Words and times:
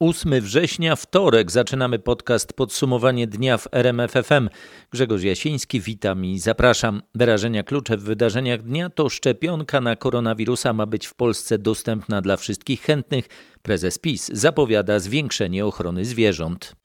8 0.00 0.40
września, 0.40 0.96
wtorek, 0.96 1.50
zaczynamy 1.50 1.98
podcast 1.98 2.52
Podsumowanie 2.52 3.26
dnia 3.26 3.58
w 3.58 3.68
RMFFM. 3.72 4.48
Grzegorz 4.90 5.22
Jasiński, 5.22 5.80
witam 5.80 6.24
i 6.24 6.38
zapraszam. 6.38 7.02
Wyrażenia 7.14 7.62
klucze 7.62 7.96
w 7.96 8.02
wydarzeniach 8.02 8.62
dnia 8.62 8.90
to 8.90 9.08
szczepionka 9.08 9.80
na 9.80 9.96
koronawirusa 9.96 10.72
ma 10.72 10.86
być 10.86 11.06
w 11.06 11.14
Polsce 11.14 11.58
dostępna 11.58 12.20
dla 12.22 12.36
wszystkich 12.36 12.82
chętnych. 12.82 13.28
Prezes 13.62 13.98
PiS 13.98 14.30
zapowiada 14.32 14.98
zwiększenie 14.98 15.66
ochrony 15.66 16.04
zwierząt. 16.04 16.77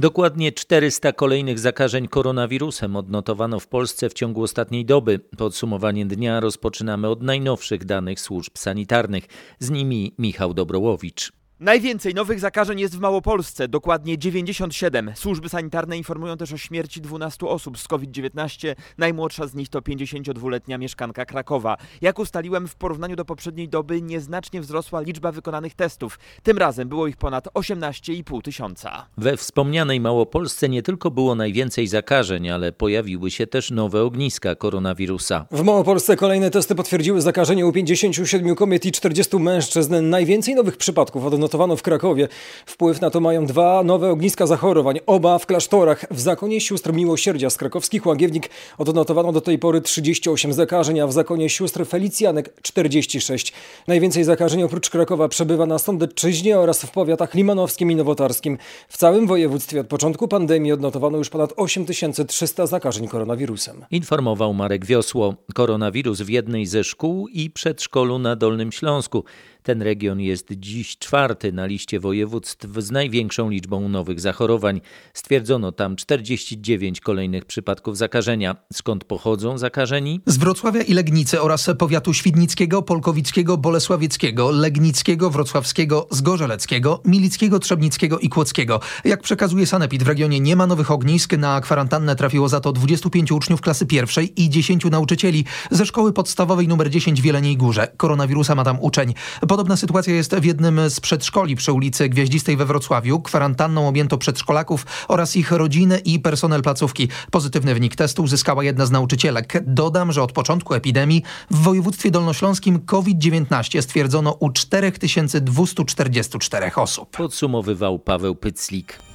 Dokładnie 0.00 0.52
400 0.52 1.12
kolejnych 1.12 1.58
zakażeń 1.58 2.08
koronawirusem 2.08 2.96
odnotowano 2.96 3.60
w 3.60 3.66
Polsce 3.66 4.10
w 4.10 4.12
ciągu 4.12 4.42
ostatniej 4.42 4.84
doby. 4.84 5.18
Podsumowanie 5.18 6.06
dnia 6.06 6.40
rozpoczynamy 6.40 7.08
od 7.08 7.22
najnowszych 7.22 7.84
danych 7.84 8.20
służb 8.20 8.52
sanitarnych. 8.58 9.26
Z 9.58 9.70
nimi 9.70 10.14
Michał 10.18 10.54
Dobrołowicz. 10.54 11.39
Najwięcej 11.60 12.14
nowych 12.14 12.40
zakażeń 12.40 12.80
jest 12.80 12.96
w 12.96 13.00
Małopolsce, 13.00 13.68
dokładnie 13.68 14.18
97. 14.18 15.12
Służby 15.14 15.48
sanitarne 15.48 15.96
informują 15.96 16.36
też 16.36 16.52
o 16.52 16.56
śmierci 16.56 17.00
12 17.00 17.46
osób 17.46 17.78
z 17.78 17.88
COVID-19. 17.88 18.74
Najmłodsza 18.98 19.46
z 19.46 19.54
nich 19.54 19.68
to 19.68 19.80
52-letnia 19.80 20.78
mieszkanka 20.78 21.24
Krakowa. 21.24 21.76
Jak 22.00 22.18
ustaliłem, 22.18 22.68
w 22.68 22.74
porównaniu 22.74 23.16
do 23.16 23.24
poprzedniej 23.24 23.68
doby 23.68 24.02
nieznacznie 24.02 24.60
wzrosła 24.60 25.00
liczba 25.00 25.32
wykonanych 25.32 25.74
testów. 25.74 26.18
Tym 26.42 26.58
razem 26.58 26.88
było 26.88 27.06
ich 27.06 27.16
ponad 27.16 27.48
18,5 27.54 28.42
tysiąca. 28.42 29.06
We 29.16 29.36
wspomnianej 29.36 30.00
Małopolsce 30.00 30.68
nie 30.68 30.82
tylko 30.82 31.10
było 31.10 31.34
najwięcej 31.34 31.86
zakażeń, 31.86 32.50
ale 32.50 32.72
pojawiły 32.72 33.30
się 33.30 33.46
też 33.46 33.70
nowe 33.70 34.02
ogniska 34.02 34.54
koronawirusa. 34.54 35.46
W 35.50 35.62
Małopolsce 35.62 36.16
kolejne 36.16 36.50
testy 36.50 36.74
potwierdziły 36.74 37.20
zakażenie 37.20 37.66
u 37.66 37.72
57 37.72 38.54
kobiet 38.54 38.86
i 38.86 38.92
40 38.92 39.36
mężczyzn. 39.36 40.08
Najwięcej 40.10 40.54
nowych 40.54 40.76
przypadków 40.76 41.24
odnotowano 41.24 41.49
w 41.76 41.82
Krakowie. 41.82 42.28
Wpływ 42.66 43.00
na 43.00 43.10
to 43.10 43.20
mają 43.20 43.46
dwa 43.46 43.82
nowe 43.82 44.10
ogniska 44.10 44.46
zachorowań, 44.46 44.98
oba 45.06 45.38
w 45.38 45.46
klasztorach. 45.46 46.04
W 46.10 46.20
zakonie 46.20 46.60
sióstr 46.60 46.92
Miłosierdzia 46.92 47.50
z 47.50 47.56
krakowskich 47.56 48.06
Łagiewnik 48.06 48.50
odnotowano 48.78 49.32
do 49.32 49.40
tej 49.40 49.58
pory 49.58 49.80
38 49.80 50.52
zakażeń, 50.52 51.00
a 51.00 51.06
w 51.06 51.12
zakonie 51.12 51.50
sióstr 51.50 51.86
Felicjanek 51.86 52.54
46. 52.62 53.52
Najwięcej 53.88 54.24
zakażeń 54.24 54.62
oprócz 54.62 54.90
Krakowa 54.90 55.28
przebywa 55.28 55.66
na 55.66 55.78
Sądecczyźnie 55.78 56.58
oraz 56.58 56.82
w 56.82 56.90
powiatach 56.90 57.34
limanowskim 57.34 57.90
i 57.90 57.96
nowotarskim. 57.96 58.58
W 58.88 58.96
całym 58.96 59.26
województwie 59.26 59.80
od 59.80 59.86
początku 59.86 60.28
pandemii 60.28 60.72
odnotowano 60.72 61.18
już 61.18 61.30
ponad 61.30 61.52
8300 61.56 62.66
zakażeń 62.66 63.08
koronawirusem. 63.08 63.84
Informował 63.90 64.54
Marek 64.54 64.86
Wiosło. 64.86 65.34
Koronawirus 65.54 66.20
w 66.20 66.28
jednej 66.28 66.66
ze 66.66 66.84
szkół 66.84 67.28
i 67.28 67.50
przedszkolu 67.50 68.18
na 68.18 68.36
Dolnym 68.36 68.72
Śląsku. 68.72 69.24
Ten 69.62 69.82
region 69.82 70.20
jest 70.20 70.46
dziś 70.50 70.98
czwarty 70.98 71.52
na 71.52 71.66
liście 71.66 72.00
województw 72.00 72.66
z 72.78 72.90
największą 72.90 73.50
liczbą 73.50 73.88
nowych 73.88 74.20
zachorowań. 74.20 74.80
Stwierdzono 75.14 75.72
tam 75.72 75.96
49 75.96 77.00
kolejnych 77.00 77.44
przypadków 77.44 77.96
zakażenia. 77.96 78.56
Skąd 78.72 79.04
pochodzą 79.04 79.58
zakażeni? 79.58 80.20
Z 80.26 80.36
Wrocławia 80.36 80.82
i 80.82 80.94
Legnicy 80.94 81.40
oraz 81.40 81.70
powiatu 81.78 82.14
świdnickiego, 82.14 82.82
polkowickiego, 82.82 83.56
bolesławieckiego, 83.56 84.50
legnickiego, 84.50 85.30
wrocławskiego, 85.30 86.08
zgorzeleckiego, 86.10 87.02
milickiego, 87.04 87.58
trzebnickiego 87.58 88.18
i 88.18 88.28
kłodzkiego. 88.28 88.80
Jak 89.04 89.22
przekazuje 89.22 89.66
Sanepid, 89.66 90.02
w 90.02 90.08
regionie 90.08 90.40
nie 90.40 90.56
ma 90.56 90.66
nowych 90.66 90.90
ognisk. 90.90 91.32
Na 91.32 91.60
kwarantannę 91.60 92.16
trafiło 92.16 92.48
za 92.48 92.60
to 92.60 92.72
25 92.72 93.32
uczniów 93.32 93.60
klasy 93.60 93.86
pierwszej 93.86 94.42
i 94.42 94.50
10 94.50 94.84
nauczycieli 94.84 95.44
ze 95.70 95.86
szkoły 95.86 96.12
podstawowej 96.12 96.66
nr 96.66 96.90
10 96.90 97.22
w 97.22 97.24
Jeleniej 97.24 97.56
Górze. 97.56 97.88
Koronawirusa 97.96 98.54
ma 98.54 98.64
tam 98.64 98.80
uczeń. 98.80 99.14
Podobna 99.60 99.76
sytuacja 99.76 100.14
jest 100.14 100.34
w 100.34 100.44
jednym 100.44 100.90
z 100.90 101.00
przedszkoli 101.00 101.56
przy 101.56 101.72
ulicy 101.72 102.08
Gwiaździstej 102.08 102.56
we 102.56 102.66
Wrocławiu. 102.66 103.20
Kwarantanną 103.20 103.88
objęto 103.88 104.18
przedszkolaków 104.18 104.86
oraz 105.08 105.36
ich 105.36 105.52
rodziny 105.52 105.98
i 105.98 106.20
personel 106.20 106.62
placówki. 106.62 107.08
Pozytywny 107.30 107.74
wynik 107.74 107.96
testu 107.96 108.22
uzyskała 108.22 108.64
jedna 108.64 108.86
z 108.86 108.90
nauczycielek. 108.90 109.62
Dodam, 109.66 110.12
że 110.12 110.22
od 110.22 110.32
początku 110.32 110.74
epidemii 110.74 111.22
w 111.50 111.56
województwie 111.56 112.10
dolnośląskim 112.10 112.80
COVID-19 112.80 113.82
stwierdzono 113.82 114.32
u 114.32 114.50
4244 114.50 116.70
osób. 116.76 117.16
Podsumowywał 117.16 117.98
Paweł 117.98 118.34
Pyclik. 118.34 119.09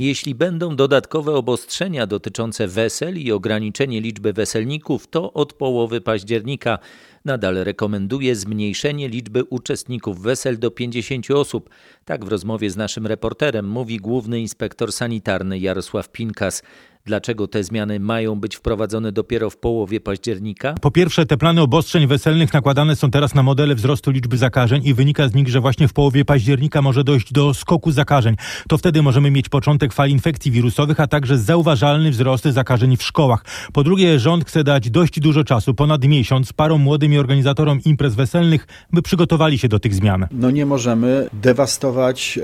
Jeśli 0.00 0.34
będą 0.34 0.76
dodatkowe 0.76 1.34
obostrzenia 1.34 2.06
dotyczące 2.06 2.68
wesel 2.68 3.18
i 3.18 3.32
ograniczenie 3.32 4.00
liczby 4.00 4.32
weselników, 4.32 5.06
to 5.06 5.32
od 5.32 5.52
połowy 5.52 6.00
października 6.00 6.78
nadal 7.24 7.54
rekomenduje 7.54 8.36
zmniejszenie 8.36 9.08
liczby 9.08 9.44
uczestników 9.44 10.22
wesel 10.22 10.58
do 10.58 10.70
50 10.70 11.30
osób. 11.30 11.70
Tak 12.04 12.24
w 12.24 12.28
rozmowie 12.28 12.70
z 12.70 12.76
naszym 12.76 13.06
reporterem 13.06 13.68
mówi 13.68 13.96
główny 13.96 14.40
inspektor 14.40 14.92
sanitarny 14.92 15.58
Jarosław 15.58 16.08
Pinkas. 16.08 16.62
Dlaczego 17.04 17.48
te 17.48 17.64
zmiany 17.64 18.00
mają 18.00 18.40
być 18.40 18.56
wprowadzone 18.56 19.12
dopiero 19.12 19.50
w 19.50 19.56
połowie 19.56 20.00
października? 20.00 20.74
Po 20.80 20.90
pierwsze, 20.90 21.26
te 21.26 21.36
plany 21.36 21.60
obostrzeń 21.60 22.06
weselnych 22.06 22.52
nakładane 22.52 22.96
są 22.96 23.10
teraz 23.10 23.34
na 23.34 23.42
modele 23.42 23.74
wzrostu 23.74 24.10
liczby 24.10 24.36
zakażeń 24.36 24.82
i 24.84 24.94
wynika 24.94 25.28
z 25.28 25.34
nich, 25.34 25.48
że 25.48 25.60
właśnie 25.60 25.88
w 25.88 25.92
połowie 25.92 26.24
października 26.24 26.82
może 26.82 27.04
dojść 27.04 27.32
do 27.32 27.54
skoku 27.54 27.92
zakażeń. 27.92 28.36
To 28.68 28.78
wtedy 28.78 29.02
możemy 29.02 29.30
mieć 29.30 29.48
początek 29.48 29.92
fali 29.92 30.12
infekcji 30.12 30.50
wirusowych, 30.50 31.00
a 31.00 31.06
także 31.06 31.38
zauważalny 31.38 32.10
wzrost 32.10 32.44
zakażeń 32.44 32.96
w 32.96 33.02
szkołach. 33.02 33.44
Po 33.72 33.84
drugie, 33.84 34.18
rząd 34.18 34.44
chce 34.44 34.64
dać 34.64 34.90
dość 34.90 35.20
dużo 35.20 35.44
czasu, 35.44 35.74
ponad 35.74 36.04
miesiąc, 36.04 36.52
parom 36.52 36.80
młodym 36.80 37.12
i 37.12 37.18
organizatorom 37.18 37.80
imprez 37.84 38.14
weselnych, 38.14 38.66
by 38.92 39.02
przygotowali 39.02 39.58
się 39.58 39.68
do 39.68 39.78
tych 39.78 39.94
zmian. 39.94 40.26
No 40.30 40.50
nie 40.50 40.66
możemy 40.66 41.28
dewastować 41.32 42.38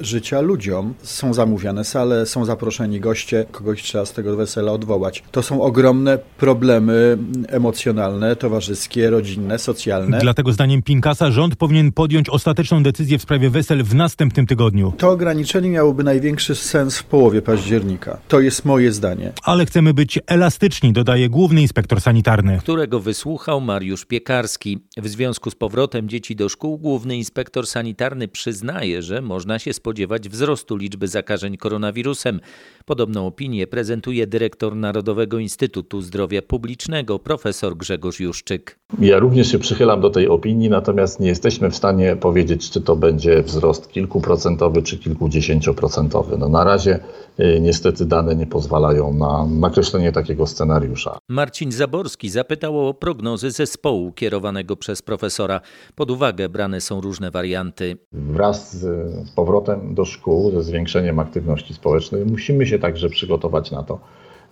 e, 0.00 0.04
życia 0.04 0.40
ludziom. 0.40 0.94
Są 1.02 1.34
zamówione 1.34 1.84
sale, 1.84 2.26
są 2.26 2.44
zaproszeni 2.44 3.00
goście, 3.00 3.46
kogoś 3.52 3.91
trzeba 3.92 4.06
z 4.06 4.12
tego 4.12 4.36
wesela 4.36 4.72
odwołać. 4.72 5.22
To 5.30 5.42
są 5.42 5.62
ogromne 5.62 6.18
problemy 6.38 7.18
emocjonalne, 7.48 8.36
towarzyskie, 8.36 9.10
rodzinne, 9.10 9.58
socjalne. 9.58 10.18
Dlatego 10.18 10.52
zdaniem 10.52 10.82
Pinkasa 10.82 11.30
rząd 11.30 11.56
powinien 11.56 11.92
podjąć 11.92 12.28
ostateczną 12.28 12.82
decyzję 12.82 13.18
w 13.18 13.22
sprawie 13.22 13.50
wesel 13.50 13.84
w 13.84 13.94
następnym 13.94 14.46
tygodniu. 14.46 14.92
To 14.98 15.10
ograniczenie 15.10 15.70
miałoby 15.70 16.04
największy 16.04 16.54
sens 16.54 16.98
w 16.98 17.04
połowie 17.04 17.42
października. 17.42 18.18
To 18.28 18.40
jest 18.40 18.64
moje 18.64 18.92
zdanie. 18.92 19.32
Ale 19.42 19.66
chcemy 19.66 19.94
być 19.94 20.18
elastyczni, 20.26 20.92
dodaje 20.92 21.28
główny 21.28 21.62
inspektor 21.62 22.00
sanitarny. 22.00 22.58
Którego 22.58 23.00
wysłuchał 23.00 23.60
Mariusz 23.60 24.04
Piekarski. 24.04 24.78
W 24.96 25.08
związku 25.08 25.50
z 25.50 25.54
powrotem 25.54 26.08
dzieci 26.08 26.36
do 26.36 26.48
szkół 26.48 26.78
główny 26.78 27.16
inspektor 27.16 27.66
sanitarny 27.66 28.28
przyznaje, 28.28 29.02
że 29.02 29.22
można 29.22 29.58
się 29.58 29.72
spodziewać 29.72 30.28
wzrostu 30.28 30.76
liczby 30.76 31.08
zakażeń 31.08 31.56
koronawirusem. 31.56 32.40
Podobną 32.84 33.26
opinię 33.26 33.66
prezentuje 33.82 34.26
dyrektor 34.26 34.76
Narodowego 34.76 35.38
Instytutu 35.38 36.00
Zdrowia 36.00 36.42
Publicznego 36.42 37.18
profesor 37.18 37.76
Grzegorz 37.76 38.20
Juszczyk. 38.20 38.78
Ja 38.98 39.18
również 39.18 39.52
się 39.52 39.58
przychylam 39.58 40.00
do 40.00 40.10
tej 40.10 40.28
opinii, 40.28 40.70
natomiast 40.70 41.20
nie 41.20 41.28
jesteśmy 41.28 41.70
w 41.70 41.76
stanie 41.76 42.16
powiedzieć, 42.16 42.70
czy 42.70 42.80
to 42.80 42.96
będzie 42.96 43.42
wzrost 43.42 43.88
kilkuprocentowy, 43.88 44.82
czy 44.82 44.98
kilkudziesięcioprocentowy. 44.98 46.38
No 46.38 46.48
na 46.48 46.64
razie 46.64 46.98
y, 47.40 47.60
niestety 47.60 48.06
dane 48.06 48.34
nie 48.36 48.46
pozwalają 48.46 49.14
na 49.14 49.46
nakreślenie 49.46 50.12
takiego 50.12 50.46
scenariusza. 50.46 51.18
Marcin 51.28 51.72
Zaborski 51.72 52.30
zapytał 52.30 52.88
o 52.88 52.94
prognozy 52.94 53.50
zespołu 53.50 54.12
kierowanego 54.12 54.76
przez 54.76 55.02
profesora. 55.02 55.60
Pod 55.94 56.10
uwagę 56.10 56.48
brane 56.48 56.80
są 56.80 57.00
różne 57.00 57.30
warianty. 57.30 57.96
Wraz 58.12 58.76
z 58.76 59.30
powrotem 59.30 59.94
do 59.94 60.04
szkół, 60.04 60.50
ze 60.50 60.62
zwiększeniem 60.62 61.18
aktywności 61.18 61.74
społecznej, 61.74 62.24
musimy 62.24 62.66
się 62.66 62.78
także 62.78 63.08
przygotować 63.08 63.71
na 63.72 63.82
to, 63.82 64.00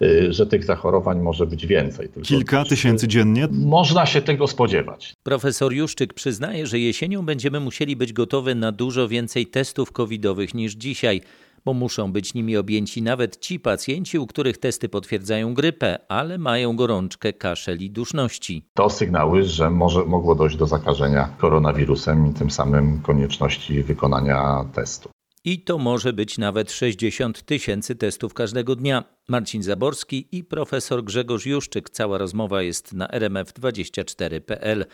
y, 0.03 0.33
że 0.33 0.47
tych 0.47 0.65
zachorowań 0.65 1.21
może 1.21 1.47
być 1.47 1.67
więcej. 1.67 2.09
Tylko 2.09 2.29
Kilka 2.29 2.65
tysięcy 2.65 3.09
dziennie? 3.09 3.49
Można 3.51 4.07
się 4.07 4.23
tego 4.23 4.47
spodziewać. 4.47 5.15
Profesor 5.23 5.73
Juszczyk 5.73 6.15
przyznaje, 6.15 6.67
że 6.67 6.78
jesienią 6.78 7.22
będziemy 7.22 7.61
musieli 7.61 7.97
być 7.97 8.13
gotowi 8.13 8.55
na 8.55 8.72
dużo 8.72 9.09
więcej 9.09 9.47
testów 9.47 9.93
covidowych 9.93 10.55
niż 10.55 10.72
dzisiaj, 10.72 11.21
bo 11.65 11.75
muszą 11.75 12.13
być 12.13 12.34
nimi 12.34 12.57
objęci 12.57 13.03
nawet 13.03 13.37
ci 13.37 13.61
pacjenci, 13.61 14.19
u 14.19 14.27
których 14.27 14.59
testy 14.59 14.89
potwierdzają 14.89 15.55
grypę, 15.55 15.99
ale 16.09 16.39
mają 16.39 16.77
gorączkę, 16.77 17.33
kaszel 17.33 17.78
i 17.78 17.91
duszności. 17.91 18.65
To 18.75 18.91
sygnały, 18.91 19.43
że 19.43 19.71
może, 19.71 20.05
mogło 20.05 20.34
dojść 20.34 20.57
do 20.57 20.66
zakażenia 20.66 21.28
koronawirusem 21.39 22.31
i 22.31 22.34
tym 22.34 22.51
samym 22.51 23.03
konieczności 23.03 23.83
wykonania 23.83 24.65
testu. 24.75 25.11
I 25.45 25.65
to 25.65 25.78
może 25.78 26.13
być 26.13 26.39
nawet 26.39 26.72
60 26.72 27.42
tysięcy 27.42 27.97
testów 27.97 28.34
każdego 28.34 28.77
dnia. 28.77 29.04
Marcin 29.30 29.62
Zaborski 29.62 30.28
i 30.32 30.44
profesor 30.44 31.04
Grzegorz 31.04 31.47
Juszczyk. 31.47 31.91
Cała 31.91 32.18
rozmowa 32.18 32.62
jest 32.62 32.92
na 32.92 33.06
rmf24.pl. 33.06 34.86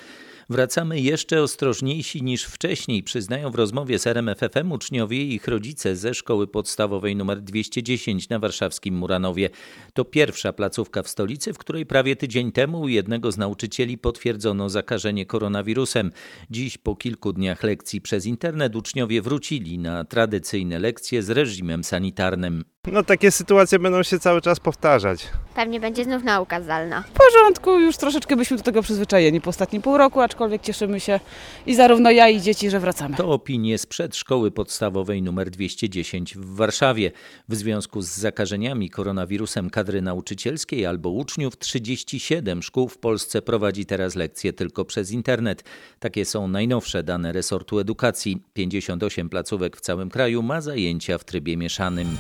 Wracamy 0.50 1.00
jeszcze 1.00 1.42
ostrożniejsi 1.42 2.22
niż 2.22 2.44
wcześniej, 2.44 3.02
przyznają 3.02 3.50
w 3.50 3.54
rozmowie 3.54 3.98
z 3.98 4.06
RMFFM 4.06 4.72
uczniowie 4.72 5.22
i 5.22 5.34
ich 5.34 5.48
rodzice 5.48 5.96
ze 5.96 6.14
szkoły 6.14 6.46
podstawowej 6.46 7.12
nr 7.12 7.40
210 7.40 8.28
na 8.28 8.38
warszawskim 8.38 8.94
Muranowie. 8.94 9.50
To 9.94 10.04
pierwsza 10.04 10.52
placówka 10.52 11.02
w 11.02 11.08
stolicy, 11.08 11.52
w 11.52 11.58
której 11.58 11.86
prawie 11.86 12.16
tydzień 12.16 12.52
temu 12.52 12.80
u 12.80 12.88
jednego 12.88 13.32
z 13.32 13.38
nauczycieli 13.38 13.98
potwierdzono 13.98 14.68
zakażenie 14.68 15.26
koronawirusem. 15.26 16.12
Dziś 16.50 16.78
po 16.78 16.96
kilku 16.96 17.32
dniach 17.32 17.62
lekcji 17.62 18.00
przez 18.00 18.26
internet 18.26 18.76
uczniowie 18.76 19.22
wrócili 19.22 19.78
na 19.78 20.04
tradycyjne 20.04 20.78
lekcje 20.78 21.22
z 21.22 21.30
reżimem 21.30 21.84
sanitarnym. 21.84 22.64
No 22.86 23.02
takie 23.02 23.30
sytuacje 23.30 23.78
będą 23.78 24.02
się 24.02 24.18
cały 24.18 24.40
czas 24.40 24.60
powtarzać. 24.60 25.28
Pewnie 25.54 25.80
będzie 25.80 26.04
znów 26.04 26.24
nauka 26.24 26.62
zdalna. 26.62 27.02
W 27.02 27.10
porządku, 27.10 27.80
już 27.80 27.96
troszeczkę 27.96 28.36
byśmy 28.36 28.56
do 28.56 28.62
tego 28.62 28.82
przyzwyczajeni 28.82 29.40
po 29.40 29.50
ostatnim 29.50 29.82
pół 29.82 29.96
roku, 29.96 30.20
aczkolwiek 30.20 30.62
cieszymy 30.62 31.00
się 31.00 31.20
i 31.66 31.74
zarówno 31.74 32.10
ja 32.10 32.28
i 32.28 32.40
dzieci, 32.40 32.70
że 32.70 32.80
wracamy. 32.80 33.16
To 33.16 33.28
opinie 33.32 33.78
sprzed 33.78 34.16
szkoły 34.16 34.50
podstawowej 34.50 35.18
nr 35.18 35.50
210 35.50 36.36
w 36.36 36.54
Warszawie. 36.54 37.12
W 37.48 37.54
związku 37.54 38.02
z 38.02 38.08
zakażeniami 38.08 38.90
koronawirusem 38.90 39.70
kadry 39.70 40.02
nauczycielskiej 40.02 40.86
albo 40.86 41.10
uczniów 41.10 41.58
37 41.58 42.62
szkół 42.62 42.88
w 42.88 42.98
Polsce 42.98 43.42
prowadzi 43.42 43.86
teraz 43.86 44.14
lekcje 44.14 44.52
tylko 44.52 44.84
przez 44.84 45.10
internet. 45.10 45.64
Takie 45.98 46.24
są 46.24 46.48
najnowsze 46.48 47.02
dane 47.02 47.32
resortu 47.32 47.78
edukacji. 47.78 48.42
58 48.54 49.28
placówek 49.28 49.76
w 49.76 49.80
całym 49.80 50.10
kraju 50.10 50.42
ma 50.42 50.60
zajęcia 50.60 51.18
w 51.18 51.24
trybie 51.24 51.56
mieszanym. 51.56 52.16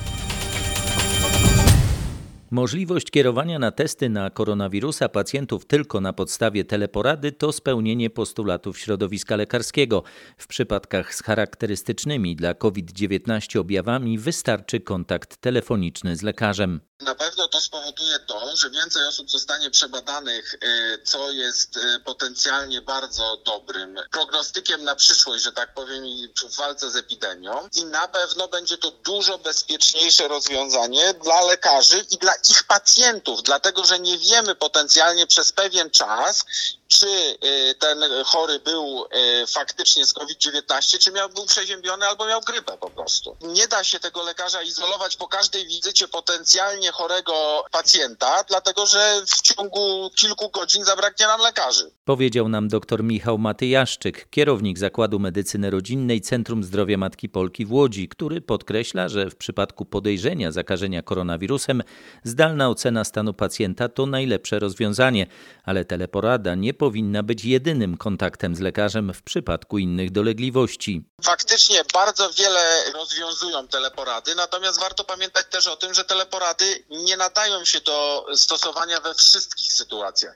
Możliwość 2.50 3.10
kierowania 3.10 3.58
na 3.58 3.70
testy 3.70 4.08
na 4.08 4.30
koronawirusa 4.30 5.08
pacjentów 5.08 5.66
tylko 5.66 6.00
na 6.00 6.12
podstawie 6.12 6.64
teleporady 6.64 7.32
to 7.32 7.52
spełnienie 7.52 8.10
postulatów 8.10 8.78
środowiska 8.78 9.36
lekarskiego. 9.36 10.02
W 10.36 10.46
przypadkach 10.46 11.14
z 11.14 11.22
charakterystycznymi 11.22 12.36
dla 12.36 12.54
COVID-19 12.54 13.58
objawami 13.58 14.18
wystarczy 14.18 14.80
kontakt 14.80 15.36
telefoniczny 15.36 16.16
z 16.16 16.22
lekarzem. 16.22 16.80
Na 17.00 17.14
pewno 17.14 17.48
to 17.48 17.60
spowoduje 17.60 18.18
to, 18.18 18.56
że 18.56 18.70
więcej 18.70 19.06
osób 19.06 19.30
zostanie 19.30 19.70
przebadanych, 19.70 20.54
y, 20.54 20.58
co 21.04 21.30
jest 21.30 21.76
y, 21.76 22.00
potencjalnie 22.00 22.82
bardzo 22.82 23.36
dobrym 23.44 23.98
prognostykiem 24.10 24.84
na 24.84 24.94
przyszłość, 24.94 25.44
że 25.44 25.52
tak 25.52 25.74
powiem, 25.74 26.04
w 26.36 26.56
walce 26.56 26.90
z 26.90 26.96
epidemią. 26.96 27.68
I 27.74 27.84
na 27.84 28.08
pewno 28.08 28.48
będzie 28.48 28.78
to 28.78 28.90
dużo 28.90 29.38
bezpieczniejsze 29.38 30.28
rozwiązanie 30.28 31.14
dla 31.14 31.40
lekarzy 31.40 32.06
i 32.10 32.16
dla 32.16 32.34
ich 32.50 32.64
pacjentów, 32.64 33.42
dlatego 33.42 33.84
że 33.84 33.98
nie 33.98 34.18
wiemy 34.18 34.54
potencjalnie 34.54 35.26
przez 35.26 35.52
pewien 35.52 35.90
czas, 35.90 36.44
czy 36.88 37.06
y, 37.44 37.74
ten 37.78 37.98
chory 38.24 38.60
był 38.60 39.06
faktycznie 39.48 40.06
z 40.06 40.12
COVID-19, 40.12 40.98
czy 40.98 41.12
miał, 41.12 41.28
był 41.28 41.46
przeziębiony 41.46 42.06
albo 42.06 42.26
miał 42.26 42.40
grypę 42.40 42.76
po 42.80 42.90
prostu. 42.90 43.36
Nie 43.42 43.68
da 43.68 43.84
się 43.84 44.00
tego 44.00 44.22
lekarza 44.22 44.62
izolować 44.62 45.16
po 45.16 45.28
każdej 45.28 45.66
wizycie 45.66 46.08
potencjalnie 46.08 46.90
chorego 46.92 47.64
pacjenta, 47.70 48.44
dlatego 48.48 48.86
że 48.86 49.22
w 49.26 49.42
ciągu 49.42 50.10
kilku 50.14 50.50
godzin 50.50 50.84
zabraknie 50.84 51.26
nam 51.26 51.40
lekarzy. 51.40 51.90
Powiedział 52.04 52.48
nam 52.48 52.68
dr 52.68 53.04
Michał 53.04 53.38
Matyjaszczyk, 53.38 54.30
kierownik 54.30 54.78
Zakładu 54.78 55.18
Medycyny 55.18 55.70
Rodzinnej 55.70 56.20
Centrum 56.20 56.64
Zdrowia 56.64 56.96
Matki 56.98 57.28
Polki 57.28 57.66
w 57.66 57.72
Łodzi, 57.72 58.08
który 58.08 58.40
podkreśla, 58.40 59.08
że 59.08 59.30
w 59.30 59.36
przypadku 59.36 59.84
podejrzenia 59.84 60.52
zakażenia 60.52 61.02
koronawirusem 61.02 61.82
zdalna 62.24 62.68
ocena 62.68 63.04
stanu 63.04 63.34
pacjenta 63.34 63.88
to 63.88 64.06
najlepsze 64.06 64.58
rozwiązanie, 64.58 65.26
ale 65.64 65.84
teleporada 65.84 66.54
nie 66.54 66.74
powinna 66.76 67.22
być 67.22 67.44
jedynym 67.44 67.96
kontaktem 67.96 68.56
z 68.56 68.60
lekarzem 68.60 69.14
w 69.14 69.22
przypadku 69.22 69.78
innych 69.78 70.10
dolegliwości. 70.10 71.02
Faktycznie 71.22 71.82
bardzo 71.94 72.30
wiele 72.30 72.92
rozwiązują 72.92 73.68
teleporady, 73.68 74.34
natomiast 74.34 74.80
warto 74.80 75.04
pamiętać 75.04 75.46
też 75.50 75.66
o 75.66 75.76
tym, 75.76 75.94
że 75.94 76.04
teleporady 76.04 76.84
nie 76.90 77.16
nadają 77.16 77.64
się 77.64 77.80
do 77.80 78.26
stosowania 78.34 79.00
we 79.00 79.14
wszystkich 79.14 79.72
sytuacjach. 79.72 80.34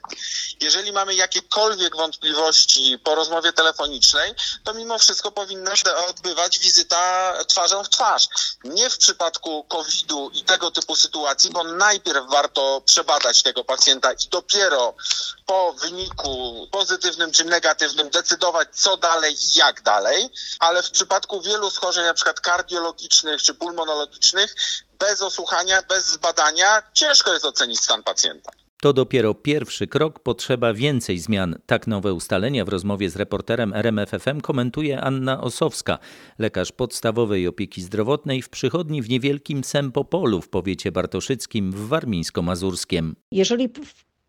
Jeżeli 0.61 0.91
mamy 0.91 1.15
jakiekolwiek 1.15 1.95
wątpliwości 1.95 2.99
po 3.03 3.15
rozmowie 3.15 3.53
telefonicznej, 3.53 4.33
to 4.63 4.73
mimo 4.73 4.99
wszystko 4.99 5.31
powinna 5.31 5.75
się 5.75 5.95
odbywać 6.09 6.59
wizyta 6.59 7.33
twarzą 7.47 7.83
w 7.83 7.89
twarz. 7.89 8.27
Nie 8.63 8.89
w 8.89 8.97
przypadku 8.97 9.63
COVID-u 9.63 10.29
i 10.29 10.43
tego 10.43 10.71
typu 10.71 10.95
sytuacji, 10.95 11.49
bo 11.49 11.63
najpierw 11.63 12.29
warto 12.29 12.81
przebadać 12.85 13.43
tego 13.43 13.63
pacjenta 13.63 14.13
i 14.13 14.27
dopiero 14.29 14.93
po 15.45 15.73
wyniku 15.73 16.30
pozytywnym 16.71 17.31
czy 17.31 17.45
negatywnym 17.45 18.09
decydować, 18.09 18.67
co 18.71 18.97
dalej 18.97 19.33
i 19.33 19.57
jak 19.59 19.81
dalej, 19.81 20.29
ale 20.59 20.83
w 20.83 20.91
przypadku 20.91 21.41
wielu 21.41 21.69
schorzeń, 21.69 22.03
na 22.05 22.13
przykład 22.13 22.39
kardiologicznych 22.39 23.41
czy 23.41 23.53
pulmonologicznych, 23.53 24.55
bez 24.99 25.21
osłuchania, 25.21 25.81
bez 25.89 26.07
zbadania 26.07 26.83
ciężko 26.93 27.33
jest 27.33 27.45
ocenić 27.45 27.79
stan 27.79 28.03
pacjenta. 28.03 28.51
To 28.81 28.93
dopiero 28.93 29.33
pierwszy 29.33 29.87
krok, 29.87 30.19
potrzeba 30.19 30.73
więcej 30.73 31.19
zmian. 31.19 31.55
Tak 31.65 31.87
nowe 31.87 32.13
ustalenia 32.13 32.65
w 32.65 32.69
rozmowie 32.69 33.09
z 33.09 33.15
reporterem 33.15 33.73
RMFFM 33.73 34.41
komentuje 34.41 35.01
Anna 35.01 35.41
Osowska, 35.41 35.99
lekarz 36.39 36.71
podstawowej 36.71 37.47
opieki 37.47 37.81
zdrowotnej 37.81 38.41
w 38.41 38.49
przychodni 38.49 39.01
w 39.01 39.09
niewielkim 39.09 39.63
Sempopolu 39.63 40.41
w 40.41 40.49
powiecie 40.49 40.91
bartoszyckim 40.91 41.71
w 41.71 41.89
Warmińsko-Mazurskiem. 41.89 43.13
Jeżeli 43.31 43.69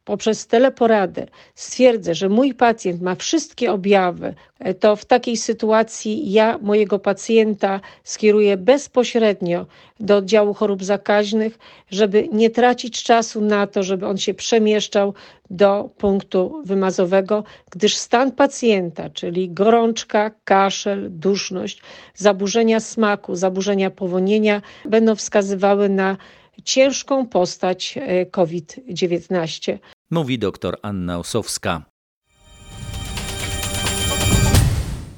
poprzez 0.04 0.46
teleporadę 0.46 1.26
stwierdzę, 1.54 2.14
że 2.14 2.28
mój 2.28 2.54
pacjent 2.54 3.02
ma 3.02 3.14
wszystkie 3.14 3.72
objawy, 3.72 4.34
to 4.80 4.96
w 4.96 5.04
takiej 5.04 5.36
sytuacji 5.36 6.32
ja 6.32 6.58
mojego 6.62 6.98
pacjenta 6.98 7.80
skieruję 8.04 8.56
bezpośrednio 8.56 9.66
do 10.00 10.16
oddziału 10.16 10.54
chorób 10.54 10.84
zakaźnych, 10.84 11.58
żeby 11.90 12.28
nie 12.32 12.50
tracić 12.50 13.02
czasu 13.02 13.40
na 13.40 13.66
to, 13.66 13.82
żeby 13.82 14.06
on 14.06 14.18
się 14.18 14.34
przemieszczał 14.34 15.14
do 15.50 15.90
punktu 15.98 16.62
wymazowego, 16.64 17.44
gdyż 17.70 17.96
stan 17.96 18.32
pacjenta, 18.32 19.10
czyli 19.10 19.50
gorączka, 19.50 20.30
kaszel, 20.44 21.08
duszność, 21.10 21.82
zaburzenia 22.14 22.80
smaku, 22.80 23.34
zaburzenia 23.34 23.90
powonienia, 23.90 24.62
będą 24.84 25.14
wskazywały 25.16 25.88
na 25.88 26.16
ciężką 26.64 27.26
postać 27.28 27.98
e, 28.00 28.26
COVID-19. 28.26 29.78
Mówi 30.10 30.38
dr 30.38 30.78
Anna 30.82 31.18
Osowska. 31.18 31.92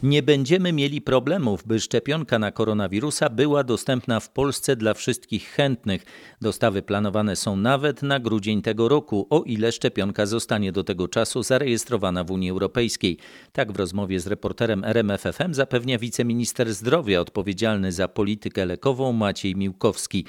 Nie 0.04 0.22
będziemy 0.22 0.72
mieli 0.72 1.00
problemów, 1.00 1.66
by 1.66 1.80
szczepionka 1.80 2.38
na 2.38 2.52
koronawirusa 2.52 3.30
była 3.30 3.64
dostępna 3.64 4.20
w 4.20 4.30
Polsce 4.30 4.76
dla 4.76 4.94
wszystkich 4.94 5.48
chętnych. 5.48 6.04
Dostawy 6.40 6.82
planowane 6.82 7.36
są 7.36 7.56
nawet 7.56 8.02
na 8.02 8.20
grudzień 8.20 8.62
tego 8.62 8.88
roku, 8.88 9.26
o 9.30 9.42
ile 9.42 9.72
szczepionka 9.72 10.26
zostanie 10.26 10.72
do 10.72 10.84
tego 10.84 11.08
czasu 11.08 11.42
zarejestrowana 11.42 12.24
w 12.24 12.30
Unii 12.30 12.50
Europejskiej. 12.50 13.18
Tak 13.52 13.72
w 13.72 13.76
rozmowie 13.76 14.20
z 14.20 14.26
reporterem 14.26 14.84
RMFFM 14.84 15.54
zapewnia 15.54 15.98
wiceminister 15.98 16.74
zdrowia 16.74 17.20
odpowiedzialny 17.20 17.92
za 17.92 18.08
politykę 18.08 18.66
lekową 18.66 19.12
Maciej 19.12 19.56
Miłkowski. 19.56 20.24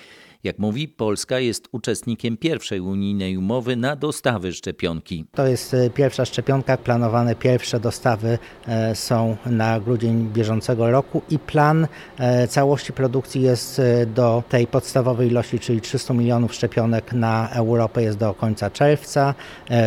Jak 0.46 0.60
mówi, 0.60 0.88
Polska 0.88 1.40
jest 1.40 1.68
uczestnikiem 1.72 2.38
pierwszej 2.38 2.80
unijnej 2.80 3.38
umowy 3.38 3.76
na 3.76 3.96
dostawy 3.96 4.54
szczepionki. 4.54 5.26
To 5.32 5.48
jest 5.48 5.74
e, 5.74 5.90
pierwsza 5.90 6.26
szczepionka, 6.26 6.78
planowane 6.78 7.36
pierwsze 7.36 7.80
dostawy 7.80 8.38
e, 8.68 8.96
są 8.96 9.38
na 9.46 9.80
grudzień 9.80 10.30
bieżącego 10.34 10.92
roku 10.92 11.22
i 11.30 11.40
plan 11.40 11.88
e, 12.18 12.48
całości 12.48 12.94
produkcji 12.94 13.42
jest 13.42 13.82
do 14.16 14.44
tej 14.50 14.68
podstawowej 14.68 15.28
ilości, 15.28 15.60
czyli 15.60 15.82
300 15.82 16.14
milionów 16.14 16.54
szczepionek 16.54 17.14
na 17.14 17.50
Europę 17.50 18.04
jest 18.04 18.18
do 18.18 18.34
końca 18.34 18.70
czerwca, 18.70 19.34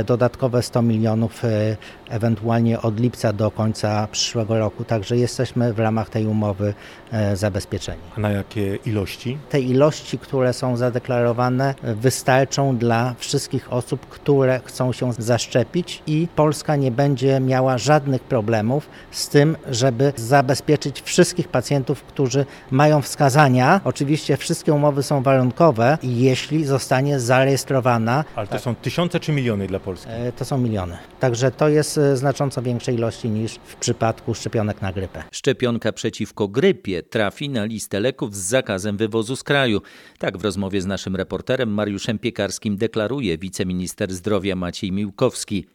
dodatkowe 0.06 0.62
100 0.62 0.82
milionów 0.82 1.42
ewentualnie 2.08 2.80
od 2.80 3.00
lipca 3.00 3.32
do 3.32 3.50
końca 3.50 4.08
przyszłego 4.12 4.58
roku. 4.58 4.84
Także 4.84 5.16
jesteśmy 5.16 5.72
w 5.72 5.78
ramach 5.78 6.10
tej 6.10 6.26
umowy 6.26 6.74
zabezpieczeni. 7.34 8.00
A 8.16 8.20
na 8.20 8.30
jakie 8.30 8.76
ilości? 8.86 9.38
Te 9.50 9.60
ilości, 9.60 10.18
które 10.18 10.47
które 10.48 10.58
są 10.58 10.76
zadeklarowane, 10.76 11.74
wystarczą 11.82 12.76
dla 12.76 13.14
wszystkich 13.18 13.72
osób, 13.72 14.06
które 14.06 14.60
chcą 14.64 14.92
się 14.92 15.12
zaszczepić 15.12 16.02
i 16.06 16.28
Polska 16.36 16.76
nie 16.76 16.90
będzie 16.90 17.40
miała 17.40 17.78
żadnych 17.78 18.22
problemów 18.22 18.88
z 19.10 19.28
tym, 19.28 19.56
żeby 19.70 20.12
zabezpieczyć 20.16 21.02
wszystkich 21.02 21.48
pacjentów, 21.48 22.02
którzy 22.02 22.46
mają 22.70 23.02
wskazania. 23.02 23.80
Oczywiście 23.84 24.36
wszystkie 24.36 24.72
umowy 24.72 25.02
są 25.02 25.22
warunkowe, 25.22 25.98
jeśli 26.02 26.64
zostanie 26.64 27.20
zarejestrowana. 27.20 28.24
Ale 28.36 28.46
to 28.46 28.52
tak. 28.52 28.62
są 28.62 28.74
tysiące 28.74 29.20
czy 29.20 29.32
miliony 29.32 29.66
dla 29.66 29.80
Polski? 29.80 30.10
E, 30.10 30.32
to 30.32 30.44
są 30.44 30.58
miliony. 30.58 30.98
Także 31.20 31.50
to 31.50 31.68
jest 31.68 31.98
e, 31.98 32.16
znacząco 32.16 32.62
większej 32.62 32.94
ilości 32.94 33.28
niż 33.28 33.54
w 33.54 33.76
przypadku 33.76 34.34
szczepionek 34.34 34.82
na 34.82 34.92
grypę. 34.92 35.22
Szczepionka 35.32 35.92
przeciwko 35.92 36.48
grypie 36.48 37.02
trafi 37.02 37.48
na 37.48 37.64
listę 37.64 38.00
leków 38.00 38.34
z 38.36 38.38
zakazem 38.38 38.96
wywozu 38.96 39.36
z 39.36 39.42
kraju. 39.42 39.80
Tak 40.18 40.37
Tak 40.37 40.37
w 40.38 40.44
rozmowie 40.44 40.82
z 40.82 40.86
naszym 40.86 41.16
reporterem 41.16 41.70
Mariuszem 41.70 42.18
Piekarskim 42.18 42.76
deklaruje 42.76 43.38
wiceminister 43.38 44.14
zdrowia 44.14 44.56
Maciej 44.56 44.92
Miłkowski. 44.92 45.66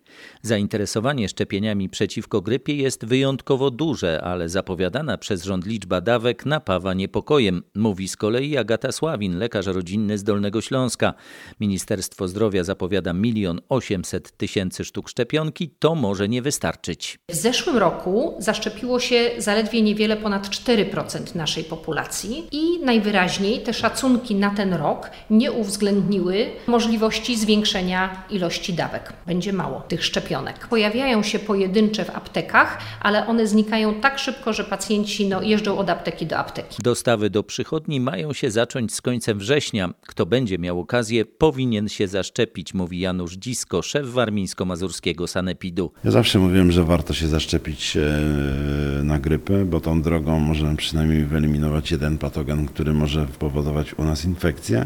Zainteresowanie 0.42 1.30
szczepieniami 1.30 1.90
przeciwko 1.90 2.42
grypie 2.42 2.76
jest 2.76 3.06
wyjątkowo 3.06 3.72
duże, 3.72 4.22
ale 4.24 4.50
zapowiadana 4.50 5.18
przez 5.18 5.44
rząd 5.44 5.66
liczba 5.66 6.02
dawek 6.02 6.46
napawa 6.46 6.94
niepokojem, 6.94 7.64
mówi 7.76 8.08
z 8.08 8.18
kolei 8.18 8.58
Agata 8.58 8.92
Sławin, 8.92 9.38
lekarz 9.38 9.66
rodzinny 9.66 10.18
z 10.18 10.24
Dolnego 10.24 10.62
Śląska. 10.62 11.14
Ministerstwo 11.60 12.28
Zdrowia 12.28 12.64
zapowiada 12.64 13.14
milion 13.14 13.62
osiemset 13.70 14.38
tysięcy 14.38 14.86
sztuk 14.86 15.10
szczepionki, 15.10 15.70
to 15.80 15.96
może 15.96 16.30
nie 16.30 16.42
wystarczyć. 16.42 17.20
W 17.32 17.36
zeszłym 17.36 17.78
roku 17.78 18.36
zaszczepiło 18.40 19.00
się 19.00 19.32
zaledwie 19.38 19.82
niewiele 19.82 20.18
ponad 20.18 20.50
4% 20.50 21.36
naszej 21.36 21.64
populacji 21.64 22.48
i 22.52 22.80
najwyraźniej 22.86 23.62
te 23.62 23.74
szacunki 23.74 24.36
na 24.36 24.50
ten 24.50 24.74
rok 24.74 25.10
nie 25.30 25.52
uwzględniły 25.52 26.50
możliwości 26.68 27.38
zwiększenia 27.38 28.24
ilości 28.30 28.74
dawek. 28.74 29.14
Będzie 29.28 29.54
mało 29.54 29.82
tych 29.82 30.03
szczepionek. 30.04 30.68
Pojawiają 30.68 31.24
się 31.24 31.40
pojedyncze 31.40 32.06
w 32.06 32.10
aptekach, 32.10 32.78
ale 33.02 33.28
one 33.28 33.48
znikają 33.48 33.94
tak 33.94 34.20
szybko, 34.20 34.54
że 34.54 34.64
pacjenci 34.64 35.28
no, 35.28 35.42
jeżdżą 35.42 35.78
od 35.78 35.90
apteki 35.90 36.26
do 36.26 36.38
apteki. 36.38 36.84
Dostawy 36.84 37.30
do 37.30 37.44
przychodni 37.44 38.00
mają 38.00 38.34
się 38.34 38.52
zacząć 38.52 38.94
z 38.94 39.02
końcem 39.02 39.40
września. 39.40 39.94
Kto 40.08 40.26
będzie 40.26 40.58
miał 40.58 40.80
okazję, 40.80 41.26
powinien 41.26 41.90
się 41.90 42.08
zaszczepić, 42.08 42.74
mówi 42.74 43.00
Janusz 43.00 43.34
Dzisko, 43.34 43.82
szef 43.82 44.08
warmińsko-mazurskiego 44.08 45.28
sanepidu. 45.28 45.92
Ja 46.04 46.12
zawsze 46.12 46.40
mówiłem, 46.40 46.72
że 46.72 46.84
warto 46.84 47.14
się 47.14 47.28
zaszczepić 47.28 47.98
e, 47.98 49.04
na 49.04 49.20
grypę, 49.20 49.66
bo 49.66 49.80
tą 49.80 50.02
drogą 50.02 50.40
możemy 50.40 50.76
przynajmniej 50.76 51.26
wyeliminować 51.26 51.92
jeden 51.92 52.18
patogen, 52.18 52.66
który 52.66 52.94
może 52.94 53.26
powodować 53.40 53.94
u 53.94 54.04
nas 54.04 54.26
infekcję. 54.26 54.86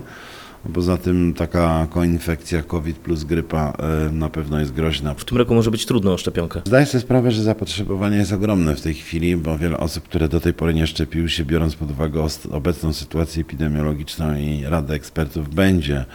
Poza 0.74 0.98
tym 0.98 1.34
taka 1.34 1.88
koinfekcja 1.90 2.64
COVID 2.64 2.98
plus 2.98 3.24
grypa 3.24 3.74
e, 3.80 4.12
na 4.12 4.30
pewno 4.30 4.60
jest 4.60 4.74
groźna. 4.74 5.14
W 5.14 5.26
tym 5.26 5.38
roku 5.38 5.56
może 5.56 5.72
być 5.72 5.86
trudno 5.86 6.14
o 6.14 6.18
szczepionkę. 6.18 6.62
Zdaję 6.66 6.86
sobie 6.86 7.02
sprawę, 7.02 7.32
że 7.32 7.44
zapotrzebowanie 7.44 8.18
jest 8.18 8.34
ogromne 8.34 8.76
w 8.76 8.82
tej 8.82 8.94
chwili, 8.94 9.38
bo 9.38 9.58
wiele 9.58 9.78
osób, 9.78 10.04
które 10.04 10.30
do 10.30 10.40
tej 10.40 10.54
pory 10.54 10.74
nie 10.74 10.88
szczepiły 10.88 11.30
się, 11.30 11.46
biorąc 11.46 11.76
pod 11.76 11.92
uwagę 11.92 12.28
obecną 12.52 12.94
sytuację 12.94 13.42
epidemiologiczną 13.42 14.36
i 14.36 14.64
radę 14.66 14.94
ekspertów, 14.94 15.56
będzie 15.56 16.06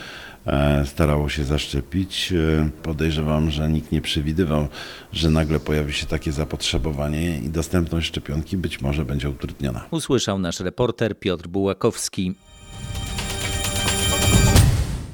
e, 0.46 0.86
starało 0.86 1.28
się 1.28 1.44
zaszczepić. 1.44 2.32
E, 2.32 2.70
podejrzewam, 2.82 3.50
że 3.50 3.68
nikt 3.68 3.92
nie 3.92 4.00
przewidywał, 4.00 4.68
że 5.12 5.30
nagle 5.30 5.60
pojawi 5.60 5.92
się 5.92 6.06
takie 6.06 6.32
zapotrzebowanie 6.32 7.38
i 7.38 7.48
dostępność 7.48 8.08
szczepionki 8.08 8.56
być 8.56 8.80
może 8.80 9.04
będzie 9.04 9.30
utrudniona. 9.30 9.84
Usłyszał 9.90 10.38
nasz 10.38 10.60
reporter 10.60 11.18
Piotr 11.18 11.48
Bułakowski. 11.48 12.34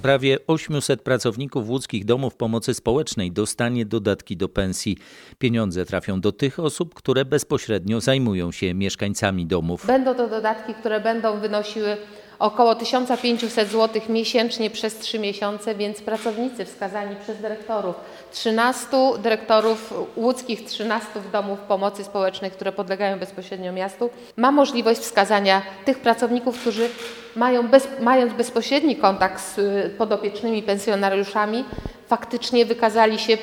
Prawie 0.02 0.38
800 0.46 1.02
pracowników 1.02 1.68
łódzkich 1.68 2.04
domów 2.04 2.34
pomocy 2.34 2.74
społecznej 2.74 3.32
dostanie 3.32 3.86
dodatki 3.86 4.36
do 4.36 4.48
pensji. 4.48 4.96
Pieniądze 5.38 5.84
trafią 5.84 6.20
do 6.20 6.32
tych 6.32 6.58
osób, 6.58 6.94
które 6.94 7.24
bezpośrednio 7.24 8.00
zajmują 8.00 8.52
się 8.52 8.74
mieszkańcami 8.74 9.46
domów. 9.46 9.86
Będą 9.86 10.14
to 10.14 10.28
dodatki, 10.28 10.74
które 10.74 11.00
będą 11.00 11.40
wynosiły 11.40 11.96
około 12.38 12.74
1500 12.74 13.68
zł 13.68 14.02
miesięcznie 14.08 14.70
przez 14.70 14.98
3 14.98 15.18
miesiące, 15.18 15.74
więc 15.74 16.02
pracownicy 16.02 16.64
wskazani 16.64 17.16
przez 17.16 17.38
dyrektorów. 17.38 17.94
13 18.32 18.86
dyrektorów 19.22 19.94
łódzkich 20.16 20.64
13 20.64 21.08
domów 21.32 21.58
pomocy 21.58 22.04
społecznej, 22.04 22.50
które 22.50 22.72
podlegają 22.72 23.18
bezpośrednio 23.18 23.72
miastu, 23.72 24.10
ma 24.36 24.52
możliwość 24.52 25.00
wskazania 25.00 25.62
tych 25.84 25.98
pracowników, 25.98 26.60
którzy 26.60 26.88
mają 27.36 27.68
bez, 27.68 27.88
mając 28.00 28.32
bezpośredni 28.32 28.96
kontakt 28.96 29.40
z 29.40 29.58
y, 29.58 29.94
podopiecznymi 29.98 30.62
pensjonariuszami, 30.62 31.64
faktycznie 32.08 32.66
wykazali 32.66 33.18
się 33.18 33.38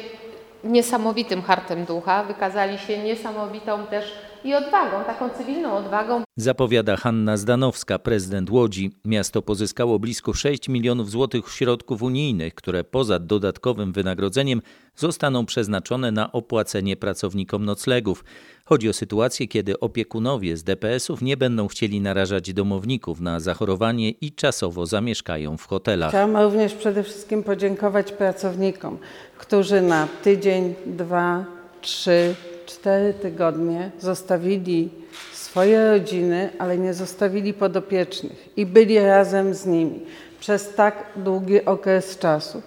niesamowitym 0.63 1.41
hartem 1.41 1.85
ducha, 1.85 2.23
wykazali 2.23 2.77
się 2.77 2.97
niesamowitą 2.97 3.85
też 3.85 4.13
i 4.45 4.53
odwagą, 4.53 5.03
taką 5.03 5.29
cywilną 5.29 5.77
odwagą. 5.77 6.23
Zapowiada 6.37 6.97
Hanna 6.97 7.37
Zdanowska, 7.37 7.99
prezydent 7.99 8.49
Łodzi. 8.49 8.91
Miasto 9.05 9.41
pozyskało 9.41 9.99
blisko 9.99 10.33
6 10.33 10.69
milionów 10.69 11.09
złotych 11.09 11.49
środków 11.49 12.01
unijnych, 12.03 12.55
które 12.55 12.83
poza 12.83 13.19
dodatkowym 13.19 13.93
wynagrodzeniem 13.93 14.61
zostaną 14.95 15.45
przeznaczone 15.45 16.11
na 16.11 16.31
opłacenie 16.31 16.95
pracownikom 16.95 17.65
noclegów. 17.65 18.23
Chodzi 18.65 18.89
o 18.89 18.93
sytuację, 18.93 19.47
kiedy 19.47 19.79
opiekunowie 19.79 20.57
z 20.57 20.63
DPS-ów 20.63 21.21
nie 21.21 21.37
będą 21.37 21.67
chcieli 21.67 22.01
narażać 22.01 22.53
domowników 22.53 23.21
na 23.21 23.39
zachorowanie 23.39 24.09
i 24.09 24.31
czasowo 24.31 24.85
zamieszkają 24.85 25.57
w 25.57 25.67
hotelach. 25.67 26.09
Chciałam 26.09 26.37
również 26.37 26.73
przede 26.73 27.03
wszystkim 27.03 27.43
podziękować 27.43 28.11
pracownikom, 28.11 28.97
którzy 29.37 29.81
na 29.81 30.07
tydzień, 30.23 30.75
dwa, 30.85 31.45
trzy, 31.81 32.35
cztery 32.65 33.13
tygodnie 33.13 33.91
zostawili 33.99 34.89
swoje 35.33 35.91
rodziny, 35.91 36.49
ale 36.59 36.77
nie 36.77 36.93
zostawili 36.93 37.53
podopiecznych 37.53 38.49
i 38.57 38.65
byli 38.65 38.99
razem 38.99 39.53
z 39.53 39.65
nimi 39.65 39.99
przez 40.39 40.73
tak 40.73 41.05
długi 41.15 41.65
okres 41.65 42.17
czasu. 42.17 42.61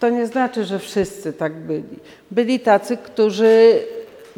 To 0.00 0.08
nie 0.08 0.26
znaczy, 0.26 0.64
że 0.64 0.78
wszyscy 0.78 1.32
tak 1.32 1.54
byli. 1.54 1.98
Byli 2.30 2.60
tacy, 2.60 2.96
którzy 2.96 3.80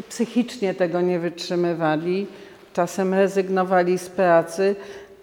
psychicznie 0.09 0.75
tego 0.75 1.01
nie 1.01 1.19
wytrzymywali, 1.19 2.27
czasem 2.73 3.15
rezygnowali 3.15 3.99
z 3.99 4.09
pracy, 4.09 4.77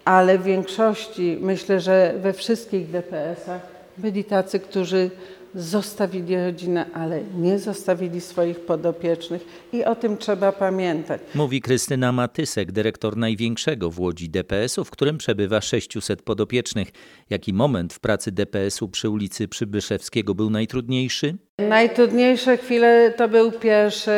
ale 0.06 0.38
w 0.38 0.44
większości, 0.44 1.38
myślę, 1.42 1.80
że 1.80 2.14
we 2.22 2.34
wszystkich 2.34 2.92
DPS-ach 2.92 3.62
byli 3.98 4.24
tacy, 4.24 4.60
którzy 4.60 5.10
zostawili 5.56 6.36
rodzinę, 6.36 6.86
ale 6.94 7.22
nie 7.38 7.60
zostawili 7.60 8.22
swoich 8.22 8.60
podopiecznych 8.60 9.46
i 9.74 9.86
o 9.86 9.96
tym 9.96 10.18
trzeba 10.18 10.52
pamiętać. 10.52 11.22
Mówi 11.36 11.62
Krystyna 11.62 12.12
Matysek, 12.12 12.72
dyrektor 12.72 13.18
największego 13.18 13.92
w 13.92 14.00
Łodzi 14.00 14.30
DPS-u, 14.30 14.84
w 14.84 14.92
którym 14.92 15.18
przebywa 15.18 15.62
600 15.62 16.22
podopiecznych. 16.22 16.92
Jaki 17.30 17.54
moment 17.54 17.94
w 17.94 18.00
pracy 18.00 18.32
DPS-u 18.32 18.88
przy 18.90 19.10
ulicy 19.10 19.48
Przybyszewskiego 19.48 20.36
był 20.36 20.50
najtrudniejszy? 20.50 21.36
Najtrudniejsze 21.70 22.58
chwile 22.58 23.14
to 23.18 23.28
był 23.28 23.52
pierwszy 23.52 24.12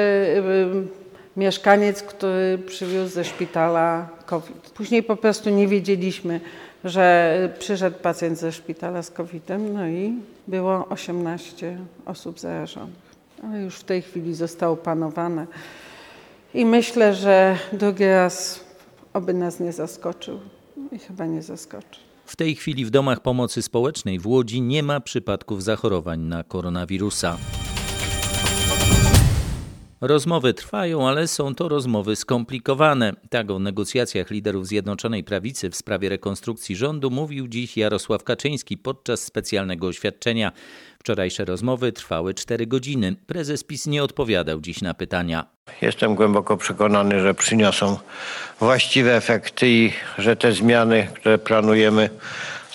mieszkaniec, 1.38 2.04
który 2.04 2.60
przywiózł 2.66 3.14
ze 3.14 3.24
szpitala 3.24 4.10
COVID. 4.26 4.72
Później 4.76 5.04
po 5.04 5.16
prostu 5.16 5.50
nie 5.50 5.68
wiedzieliśmy, 5.68 6.40
że 6.84 7.50
przyszedł 7.60 7.98
pacjent 8.00 8.40
ze 8.40 8.52
szpitala 8.52 9.04
z 9.04 9.12
COVID-em, 9.12 9.74
no 9.74 9.88
i 9.88 10.14
było 10.48 10.88
18 10.88 11.78
osób 12.06 12.40
zarażonych. 12.40 13.14
Ale 13.44 13.62
już 13.62 13.76
w 13.76 13.84
tej 13.84 14.02
chwili 14.02 14.36
zostało 14.36 14.76
panowane. 14.76 15.48
I 16.54 16.66
myślę, 16.66 17.14
że 17.14 17.58
drugi 17.74 18.06
raz 18.06 18.60
oby 19.14 19.34
nas 19.34 19.60
nie 19.60 19.72
zaskoczył 19.72 20.40
i 20.92 21.00
chyba 21.00 21.26
nie 21.26 21.42
zaskoczy. 21.42 22.00
W 22.26 22.36
tej 22.36 22.56
chwili 22.56 22.86
w 22.86 22.90
domach 22.90 23.20
pomocy 23.20 23.62
społecznej 23.62 24.20
w 24.20 24.28
Łodzi 24.28 24.62
nie 24.62 24.84
ma 24.84 25.00
przypadków 25.00 25.64
zachorowań 25.64 26.20
na 26.20 26.44
koronawirusa. 26.44 27.38
Rozmowy 30.06 30.54
trwają, 30.54 31.08
ale 31.08 31.28
są 31.28 31.56
to 31.56 31.70
rozmowy 31.70 32.16
skomplikowane. 32.16 33.14
Tak 33.30 33.52
o 33.52 33.60
negocjacjach 33.60 34.32
liderów 34.32 34.68
Zjednoczonej 34.68 35.24
Prawicy 35.24 35.70
w 35.70 35.76
sprawie 35.76 36.10
rekonstrukcji 36.10 36.76
rządu 36.76 37.12
mówił 37.12 37.48
dziś 37.48 37.78
Jarosław 37.78 38.24
Kaczyński 38.24 38.78
podczas 38.78 39.24
specjalnego 39.24 39.88
oświadczenia. 39.88 40.52
Wczorajsze 41.00 41.46
rozmowy 41.46 41.92
trwały 41.92 42.34
4 42.34 42.68
godziny. 42.68 43.16
Prezes 43.28 43.64
PiS 43.64 43.88
nie 43.88 44.04
odpowiadał 44.04 44.62
dziś 44.62 44.82
na 44.82 44.94
pytania. 44.94 45.46
Jestem 45.82 46.16
głęboko 46.16 46.58
przekonany, 46.58 47.20
że 47.20 47.34
przyniosą 47.34 47.98
właściwe 48.60 49.16
efekty 49.16 49.70
i 49.70 49.92
że 50.18 50.36
te 50.36 50.52
zmiany, 50.52 51.08
które 51.16 51.38
planujemy, 51.38 52.10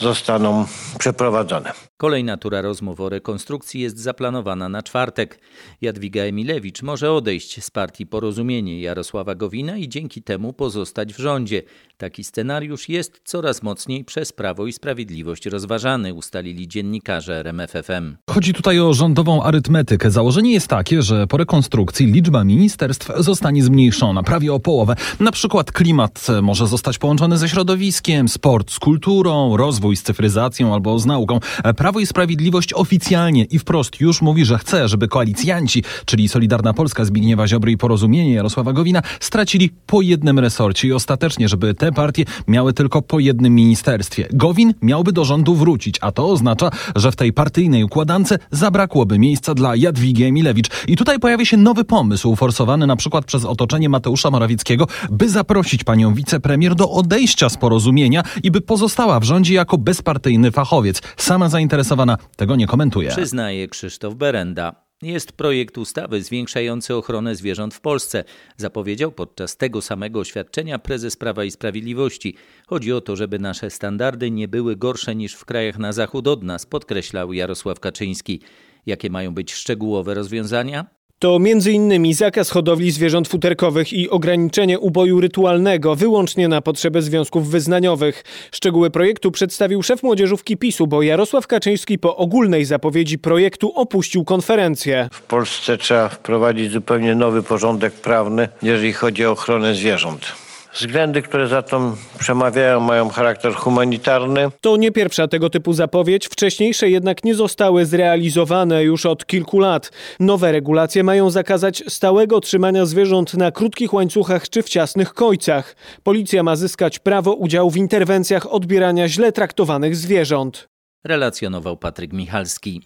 zostaną 0.00 0.66
przeprowadzone. 0.98 1.72
Kolejna 1.96 2.36
tura 2.36 2.62
rozmów 2.62 3.00
o 3.00 3.08
rekonstrukcji 3.08 3.80
jest 3.80 3.98
zaplanowana 3.98 4.68
na 4.68 4.82
czwartek. 4.82 5.40
Jadwiga 5.80 6.22
Emilewicz 6.22 6.82
może 6.82 7.12
odejść 7.12 7.64
z 7.64 7.70
partii 7.70 8.06
Porozumienie 8.06 8.80
Jarosława 8.80 9.34
Gowina 9.34 9.76
i 9.76 9.88
dzięki 9.88 10.22
temu 10.22 10.52
pozostać 10.52 11.14
w 11.14 11.18
rządzie. 11.18 11.62
Taki 11.96 12.24
scenariusz 12.24 12.88
jest 12.88 13.20
coraz 13.24 13.62
mocniej 13.62 14.04
przez 14.04 14.32
Prawo 14.32 14.66
i 14.66 14.72
Sprawiedliwość 14.72 15.46
rozważany, 15.46 16.14
ustalili 16.14 16.68
dziennikarze 16.68 17.38
RMFFM. 17.38 18.16
Chodzi 18.30 18.54
tutaj 18.54 18.80
o 18.80 18.94
rządową 18.94 19.42
arytmetykę. 19.42 20.10
Założenie 20.10 20.52
jest 20.52 20.68
takie, 20.68 21.02
że 21.02 21.26
po 21.26 21.36
rekonstrukcji 21.36 22.06
liczba 22.06 22.44
ministerstw 22.44 23.10
zostanie 23.16 23.62
zmniejszona 23.62 24.22
prawie 24.22 24.52
o 24.52 24.60
połowę. 24.60 24.94
Na 25.20 25.32
przykład 25.32 25.72
klimat 25.72 26.26
może 26.42 26.66
zostać 26.66 26.98
połączony 26.98 27.38
ze 27.38 27.48
środowiskiem, 27.48 28.28
sport 28.28 28.70
z 28.70 28.78
kulturą, 28.78 29.56
rozwój 29.56 29.87
i 29.92 29.96
z 29.96 30.02
cyfryzacją 30.02 30.74
albo 30.74 30.98
z 30.98 31.06
nauką. 31.06 31.38
Prawo 31.76 32.00
i 32.00 32.06
Sprawiedliwość 32.06 32.72
oficjalnie 32.72 33.44
i 33.44 33.58
wprost 33.58 34.00
już 34.00 34.22
mówi, 34.22 34.44
że 34.44 34.58
chce, 34.58 34.88
żeby 34.88 35.08
koalicjanci, 35.08 35.84
czyli 36.04 36.28
Solidarna 36.28 36.74
Polska 36.74 37.04
Zbigniewa 37.04 37.48
Ziobry 37.48 37.72
i 37.72 37.76
Porozumienie 37.76 38.32
Jarosława 38.32 38.72
Gowina 38.72 39.02
stracili 39.20 39.70
po 39.86 40.02
jednym 40.02 40.38
resorcie 40.38 40.88
i 40.88 40.92
ostatecznie, 40.92 41.48
żeby 41.48 41.74
te 41.74 41.92
partie 41.92 42.24
miały 42.48 42.72
tylko 42.72 43.02
po 43.02 43.18
jednym 43.18 43.54
ministerstwie. 43.54 44.28
Gowin 44.32 44.74
miałby 44.82 45.12
do 45.12 45.24
rządu 45.24 45.54
wrócić, 45.54 45.98
a 46.00 46.12
to 46.12 46.28
oznacza, 46.28 46.70
że 46.96 47.12
w 47.12 47.16
tej 47.16 47.32
partyjnej 47.32 47.84
układance 47.84 48.34
zabrakłoby 48.50 49.18
miejsca 49.18 49.54
dla 49.54 49.76
Jadwigi 49.76 50.24
Emilewicz. 50.24 50.68
I 50.88 50.96
tutaj 50.96 51.18
pojawia 51.18 51.44
się 51.44 51.56
nowy 51.56 51.84
pomysł, 51.84 52.36
forsowany 52.36 52.86
na 52.86 52.96
przykład 52.96 53.24
przez 53.24 53.44
otoczenie 53.44 53.88
Mateusza 53.88 54.30
Morawieckiego, 54.30 54.86
by 55.10 55.28
zaprosić 55.28 55.84
panią 55.84 56.14
wicepremier 56.14 56.74
do 56.74 56.90
odejścia 56.90 57.48
z 57.48 57.56
porozumienia 57.56 58.22
i 58.42 58.50
by 58.50 58.60
pozostała 58.60 59.20
w 59.20 59.24
rządzie 59.24 59.54
jako 59.54 59.77
bezpartyjny 59.78 60.50
fachowiec. 60.50 61.02
Sama 61.16 61.48
zainteresowana 61.48 62.18
tego 62.36 62.56
nie 62.56 62.66
komentuje. 62.66 63.10
Przyznaje 63.10 63.68
Krzysztof 63.68 64.14
Berenda. 64.14 64.88
Jest 65.02 65.32
projekt 65.32 65.78
ustawy 65.78 66.22
zwiększający 66.22 66.94
ochronę 66.94 67.36
zwierząt 67.36 67.74
w 67.74 67.80
Polsce, 67.80 68.24
zapowiedział 68.56 69.12
podczas 69.12 69.56
tego 69.56 69.82
samego 69.82 70.20
oświadczenia 70.20 70.78
prezes 70.78 71.16
Prawa 71.16 71.44
i 71.44 71.50
Sprawiedliwości. 71.50 72.36
Chodzi 72.66 72.92
o 72.92 73.00
to, 73.00 73.16
żeby 73.16 73.38
nasze 73.38 73.70
standardy 73.70 74.30
nie 74.30 74.48
były 74.48 74.76
gorsze 74.76 75.14
niż 75.14 75.34
w 75.34 75.44
krajach 75.44 75.78
na 75.78 75.92
zachód 75.92 76.28
od 76.28 76.42
nas, 76.42 76.66
podkreślał 76.66 77.32
Jarosław 77.32 77.80
Kaczyński. 77.80 78.40
Jakie 78.86 79.10
mają 79.10 79.34
być 79.34 79.52
szczegółowe 79.52 80.14
rozwiązania? 80.14 80.86
To 81.20 81.36
m.in. 81.36 82.14
zakaz 82.14 82.50
hodowli 82.50 82.90
zwierząt 82.90 83.28
futerkowych 83.28 83.92
i 83.92 84.10
ograniczenie 84.10 84.78
uboju 84.78 85.20
rytualnego 85.20 85.94
wyłącznie 85.96 86.48
na 86.48 86.60
potrzeby 86.60 87.02
związków 87.02 87.50
wyznaniowych. 87.50 88.24
Szczegóły 88.52 88.90
projektu 88.90 89.30
przedstawił 89.30 89.82
szef 89.82 90.02
młodzieżówki 90.02 90.56
PiSu, 90.56 90.86
bo 90.86 91.02
Jarosław 91.02 91.46
Kaczyński 91.46 91.98
po 91.98 92.16
ogólnej 92.16 92.64
zapowiedzi 92.64 93.18
projektu 93.18 93.72
opuścił 93.74 94.24
konferencję. 94.24 95.08
W 95.12 95.22
Polsce 95.22 95.78
trzeba 95.78 96.08
wprowadzić 96.08 96.72
zupełnie 96.72 97.14
nowy 97.14 97.42
porządek 97.42 97.92
prawny, 97.92 98.48
jeżeli 98.62 98.92
chodzi 98.92 99.26
o 99.26 99.30
ochronę 99.30 99.74
zwierząt. 99.74 100.47
Względy, 100.74 101.22
które 101.22 101.48
za 101.48 101.62
to 101.62 101.96
przemawiają, 102.18 102.80
mają 102.80 103.08
charakter 103.08 103.52
humanitarny. 103.54 104.50
To 104.60 104.76
nie 104.76 104.92
pierwsza 104.92 105.28
tego 105.28 105.50
typu 105.50 105.72
zapowiedź, 105.72 106.26
wcześniejsze 106.26 106.90
jednak 106.90 107.24
nie 107.24 107.34
zostały 107.34 107.86
zrealizowane 107.86 108.82
już 108.84 109.06
od 109.06 109.26
kilku 109.26 109.58
lat. 109.58 109.90
Nowe 110.20 110.52
regulacje 110.52 111.04
mają 111.04 111.30
zakazać 111.30 111.84
stałego 111.88 112.40
trzymania 112.40 112.86
zwierząt 112.86 113.34
na 113.34 113.52
krótkich 113.52 113.94
łańcuchach 113.94 114.48
czy 114.48 114.62
w 114.62 114.68
ciasnych 114.68 115.14
kojcach. 115.14 115.76
Policja 116.02 116.42
ma 116.42 116.56
zyskać 116.56 116.98
prawo 116.98 117.34
udziału 117.34 117.70
w 117.70 117.76
interwencjach 117.76 118.52
odbierania 118.52 119.08
źle 119.08 119.32
traktowanych 119.32 119.96
zwierząt. 119.96 120.68
Relacjonował 121.04 121.76
Patryk 121.76 122.12
Michalski. 122.12 122.82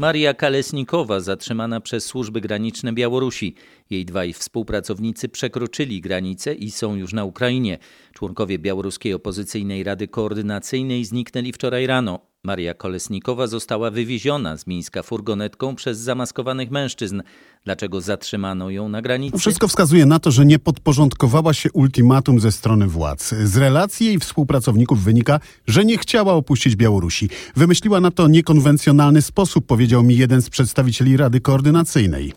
Maria 0.00 0.34
Kalesnikowa 0.34 1.20
zatrzymana 1.20 1.80
przez 1.80 2.04
służby 2.04 2.40
graniczne 2.40 2.92
Białorusi. 2.92 3.54
Jej 3.90 4.04
dwaj 4.04 4.32
współpracownicy 4.32 5.28
przekroczyli 5.28 6.00
granicę 6.00 6.54
i 6.54 6.70
są 6.70 6.94
już 6.94 7.12
na 7.12 7.24
Ukrainie. 7.24 7.78
Członkowie 8.14 8.58
Białoruskiej 8.58 9.14
Opozycyjnej 9.14 9.84
Rady 9.84 10.08
Koordynacyjnej 10.08 11.04
zniknęli 11.04 11.52
wczoraj 11.52 11.86
rano. 11.86 12.20
Maria 12.42 12.74
Kolesnikowa 12.74 13.46
została 13.46 13.90
wywieziona 13.90 14.56
z 14.56 14.66
Mińska 14.66 15.02
furgonetką 15.02 15.74
przez 15.74 15.98
zamaskowanych 15.98 16.70
mężczyzn. 16.70 17.22
Dlaczego 17.64 18.00
zatrzymano 18.00 18.70
ją 18.70 18.88
na 18.88 19.02
granicy? 19.02 19.38
Wszystko 19.38 19.68
wskazuje 19.68 20.06
na 20.06 20.18
to, 20.18 20.30
że 20.30 20.46
nie 20.46 20.58
podporządkowała 20.58 21.52
się 21.54 21.72
ultimatum 21.72 22.40
ze 22.40 22.52
strony 22.52 22.86
władz. 22.86 23.34
Z 23.44 23.56
relacji 23.56 24.06
jej 24.06 24.18
współpracowników 24.18 25.04
wynika, 25.04 25.40
że 25.66 25.84
nie 25.84 25.98
chciała 25.98 26.32
opuścić 26.32 26.76
Białorusi. 26.76 27.28
Wymyśliła 27.56 28.00
na 28.00 28.10
to 28.10 28.28
niekonwencjonalny 28.28 29.22
sposób, 29.22 29.66
powiedział 29.66 30.02
mi 30.02 30.16
jeden 30.16 30.42
z 30.42 30.50
przedstawicieli 30.50 31.16
Rady 31.16 31.40
Koordynacyjnej. 31.40 32.32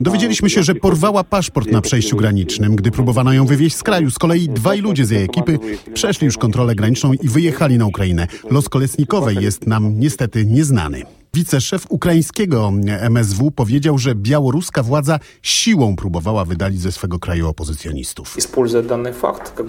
Dowiedzieliśmy 0.00 0.50
się, 0.50 0.62
że 0.62 0.74
porwała 0.74 1.24
paszport 1.24 1.70
na 1.70 1.80
przejściu 1.80 2.16
granicznym. 2.16 2.76
Gdy 2.76 2.90
próbowano 2.90 3.32
ją 3.32 3.46
wywieźć 3.46 3.76
z 3.76 3.82
kraju, 3.82 4.10
z 4.10 4.18
kolei 4.18 4.48
dwaj 4.48 4.80
ludzie 4.80 5.04
z 5.04 5.10
jej 5.10 5.24
ekipy 5.24 5.58
przeszli 5.94 6.24
już 6.24 6.38
kontrolę 6.38 6.74
graniczną 6.74 7.12
i 7.12 7.28
wyjechali 7.28 7.78
na 7.78 7.86
Ukrainę. 7.86 8.26
Los 8.50 8.68
Kolesnikowej 8.68 9.36
jest 9.40 9.66
nam 9.66 10.00
niestety 10.00 10.44
nieznany. 10.44 11.02
Wiceszef 11.36 11.86
ukraińskiego 11.88 12.72
MSW 13.00 13.50
powiedział, 13.50 13.98
że 13.98 14.14
białoruska 14.14 14.82
władza 14.82 15.18
siłą 15.42 15.96
próbowała 15.96 16.44
wydalić 16.44 16.80
ze 16.80 16.92
swego 16.92 17.18
kraju 17.18 17.48
opozycjonistów. 17.48 18.36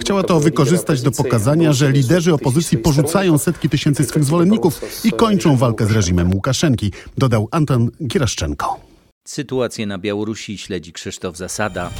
Chciała 0.00 0.22
to 0.22 0.40
wykorzystać 0.40 1.02
do 1.02 1.10
pokazania, 1.10 1.72
że 1.72 1.92
liderzy 1.92 2.34
opozycji 2.34 2.78
porzucają 2.78 3.38
setki 3.38 3.68
tysięcy 3.68 4.04
swych 4.04 4.24
zwolenników 4.24 4.80
i 5.04 5.12
kończą 5.12 5.56
walkę 5.56 5.86
z 5.86 5.90
reżimem 5.90 6.34
Łukaszenki, 6.34 6.92
dodał 7.18 7.48
Anton 7.50 7.90
Gieraszczenko. 8.06 8.80
Sytuację 9.24 9.86
na 9.86 9.98
Białorusi 9.98 10.58
śledzi 10.58 10.92
Krzysztof 10.92 11.36
Zasada. 11.36 11.90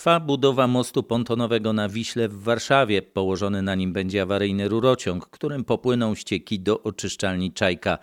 Trwa 0.00 0.20
budowa 0.20 0.66
mostu 0.66 1.02
pontonowego 1.02 1.72
na 1.72 1.88
Wiśle 1.88 2.28
w 2.28 2.42
Warszawie. 2.42 3.02
Położony 3.02 3.62
na 3.62 3.74
nim 3.74 3.92
będzie 3.92 4.22
awaryjny 4.22 4.68
rurociąg, 4.68 5.26
którym 5.26 5.64
popłyną 5.64 6.14
ścieki 6.14 6.60
do 6.60 6.82
oczyszczalni 6.82 7.52
Czajka. 7.52 7.98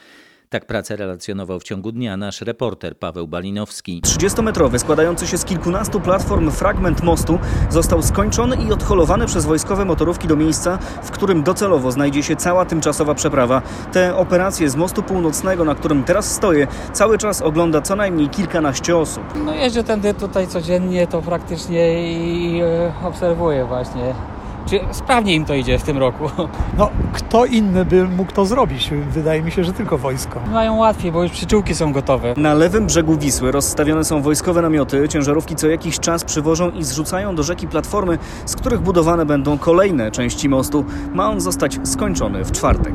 Tak 0.49 0.65
pracę 0.65 0.95
relacjonował 0.95 1.59
w 1.59 1.63
ciągu 1.63 1.91
dnia 1.91 2.17
nasz 2.17 2.41
reporter 2.41 2.97
Paweł 2.97 3.27
Balinowski. 3.27 4.01
30-metrowy, 4.01 4.79
składający 4.79 5.27
się 5.27 5.37
z 5.37 5.45
kilkunastu 5.45 5.99
platform 5.99 6.51
fragment 6.51 7.03
mostu 7.03 7.39
został 7.69 8.01
skończony 8.01 8.55
i 8.55 8.71
odholowany 8.71 9.25
przez 9.25 9.45
wojskowe 9.45 9.85
motorówki 9.85 10.27
do 10.27 10.35
miejsca, 10.35 10.77
w 11.03 11.11
którym 11.11 11.43
docelowo 11.43 11.91
znajdzie 11.91 12.23
się 12.23 12.35
cała 12.35 12.65
tymczasowa 12.65 13.15
przeprawa. 13.15 13.61
Te 13.91 14.15
operacje 14.15 14.69
z 14.69 14.75
mostu 14.75 15.03
północnego, 15.03 15.65
na 15.65 15.75
którym 15.75 16.03
teraz 16.03 16.35
stoję, 16.35 16.67
cały 16.93 17.17
czas 17.17 17.41
ogląda 17.41 17.81
co 17.81 17.95
najmniej 17.95 18.29
kilkanaście 18.29 18.97
osób. 18.97 19.23
No 19.45 19.53
jeżdżę 19.53 19.83
tędy 19.83 20.13
tutaj 20.13 20.47
codziennie, 20.47 21.07
to 21.07 21.21
praktycznie 21.21 22.11
i 22.17 22.61
e, 22.61 22.93
obserwuję 23.03 23.65
właśnie 23.65 24.36
czy 24.69 24.79
sprawnie 24.91 25.35
im 25.35 25.45
to 25.45 25.53
idzie 25.53 25.79
w 25.79 25.83
tym 25.83 25.97
roku? 25.97 26.29
No, 26.77 26.89
kto 27.13 27.45
inny 27.45 27.85
by 27.85 28.07
mógł 28.07 28.31
to 28.31 28.45
zrobić? 28.45 28.89
Wydaje 29.11 29.41
mi 29.41 29.51
się, 29.51 29.63
że 29.63 29.73
tylko 29.73 29.97
wojsko. 29.97 30.39
Mają 30.51 30.77
łatwiej, 30.77 31.11
bo 31.11 31.23
już 31.23 31.31
przyczółki 31.31 31.75
są 31.75 31.93
gotowe. 31.93 32.33
Na 32.37 32.53
lewym 32.53 32.85
brzegu 32.85 33.17
Wisły 33.17 33.51
rozstawione 33.51 34.03
są 34.03 34.21
wojskowe 34.21 34.61
namioty. 34.61 35.09
Ciężarówki 35.09 35.55
co 35.55 35.67
jakiś 35.67 35.99
czas 35.99 36.23
przywożą 36.23 36.71
i 36.71 36.83
zrzucają 36.83 37.35
do 37.35 37.43
rzeki 37.43 37.67
platformy, 37.67 38.17
z 38.45 38.55
których 38.55 38.81
budowane 38.81 39.25
będą 39.25 39.57
kolejne 39.57 40.11
części 40.11 40.49
mostu. 40.49 40.85
Ma 41.13 41.29
on 41.29 41.41
zostać 41.41 41.79
skończony 41.83 42.45
w 42.45 42.51
czwartek. 42.51 42.93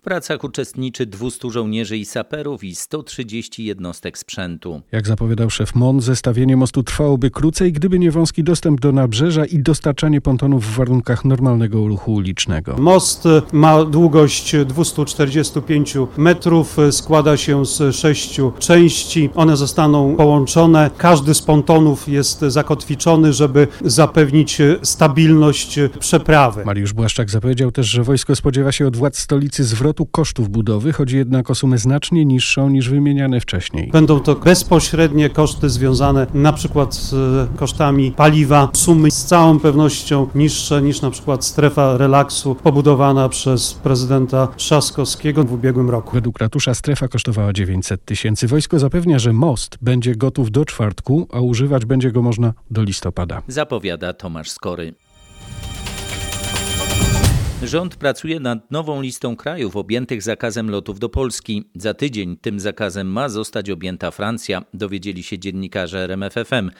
W 0.00 0.02
pracach 0.02 0.44
uczestniczy 0.44 1.06
200 1.06 1.50
żołnierzy 1.50 1.96
i 1.96 2.04
saperów 2.04 2.64
i 2.64 2.74
130 2.74 3.64
jednostek 3.64 4.18
sprzętu. 4.18 4.82
Jak 4.92 5.06
zapowiadał 5.06 5.50
szef 5.50 5.74
MON, 5.74 6.00
zestawienie 6.00 6.56
mostu 6.56 6.82
trwałoby 6.82 7.30
krócej, 7.30 7.72
gdyby 7.72 7.98
nie 7.98 8.10
wąski 8.10 8.44
dostęp 8.44 8.80
do 8.80 8.92
nabrzeża 8.92 9.44
i 9.44 9.58
dostarczanie 9.58 10.20
pontonów 10.20 10.66
w 10.66 10.76
warunkach 10.76 11.24
normalnego 11.24 11.88
ruchu 11.88 12.14
ulicznego. 12.14 12.76
Most 12.78 13.24
ma 13.52 13.84
długość 13.84 14.56
245 14.66 15.94
metrów, 16.16 16.76
składa 16.90 17.36
się 17.36 17.66
z 17.66 17.96
sześciu 17.96 18.52
części. 18.58 19.30
One 19.34 19.56
zostaną 19.56 20.16
połączone. 20.16 20.90
Każdy 20.96 21.34
z 21.34 21.42
pontonów 21.42 22.08
jest 22.08 22.40
zakotwiczony, 22.40 23.32
żeby 23.32 23.68
zapewnić 23.84 24.58
stabilność 24.82 25.78
przeprawy. 25.98 26.64
Mariusz 26.64 26.92
Błaszczak 26.92 27.30
zapowiedział 27.30 27.72
też, 27.72 27.86
że 27.86 28.02
wojsko 28.02 28.36
spodziewa 28.36 28.72
się 28.72 28.86
od 28.86 28.96
władz 28.96 29.18
stolicy 29.18 29.64
zwrotu 29.64 29.89
kosztów 30.10 30.48
budowy. 30.48 30.92
Chodzi 30.92 31.16
jednak 31.16 31.50
o 31.50 31.54
sumę 31.54 31.78
znacznie 31.78 32.24
niższą 32.24 32.68
niż 32.68 32.88
wymieniane 32.88 33.40
wcześniej. 33.40 33.90
Będą 33.90 34.20
to 34.20 34.34
bezpośrednie 34.34 35.30
koszty 35.30 35.68
związane 35.70 36.26
na 36.34 36.52
przykład 36.52 36.94
z 36.94 37.14
kosztami 37.56 38.12
paliwa. 38.12 38.68
Sumy 38.72 39.10
z 39.10 39.24
całą 39.24 39.60
pewnością 39.60 40.28
niższe 40.34 40.82
niż 40.82 41.02
na 41.02 41.10
przykład 41.10 41.44
strefa 41.44 41.96
relaksu 41.96 42.54
pobudowana 42.54 43.28
przez 43.28 43.74
prezydenta 43.74 44.48
Trzaskowskiego 44.56 45.44
w 45.44 45.52
ubiegłym 45.52 45.90
roku. 45.90 46.10
Według 46.12 46.38
ratusza 46.38 46.74
strefa 46.74 47.08
kosztowała 47.08 47.52
900 47.52 48.04
tysięcy. 48.04 48.46
Wojsko 48.46 48.78
zapewnia, 48.78 49.18
że 49.18 49.32
most 49.32 49.78
będzie 49.82 50.16
gotów 50.16 50.50
do 50.50 50.64
czwartku, 50.64 51.28
a 51.32 51.40
używać 51.40 51.84
będzie 51.84 52.12
go 52.12 52.22
można 52.22 52.52
do 52.70 52.82
listopada. 52.82 53.42
Zapowiada 53.48 54.12
Tomasz 54.12 54.50
Skory. 54.50 54.94
Rząd 57.64 57.96
pracuje 57.96 58.40
nad 58.40 58.70
nową 58.70 59.02
listą 59.02 59.36
krajów 59.36 59.76
objętych 59.76 60.22
zakazem 60.22 60.70
lotów 60.70 60.98
do 60.98 61.08
Polski. 61.08 61.64
Za 61.74 61.94
tydzień 61.94 62.36
tym 62.36 62.60
zakazem 62.60 63.06
ma 63.06 63.28
zostać 63.28 63.70
objęta 63.70 64.10
Francja, 64.10 64.62
dowiedzieli 64.74 65.22
się 65.22 65.38
dziennikarze 65.38 65.98
RMFFM. 65.98 66.70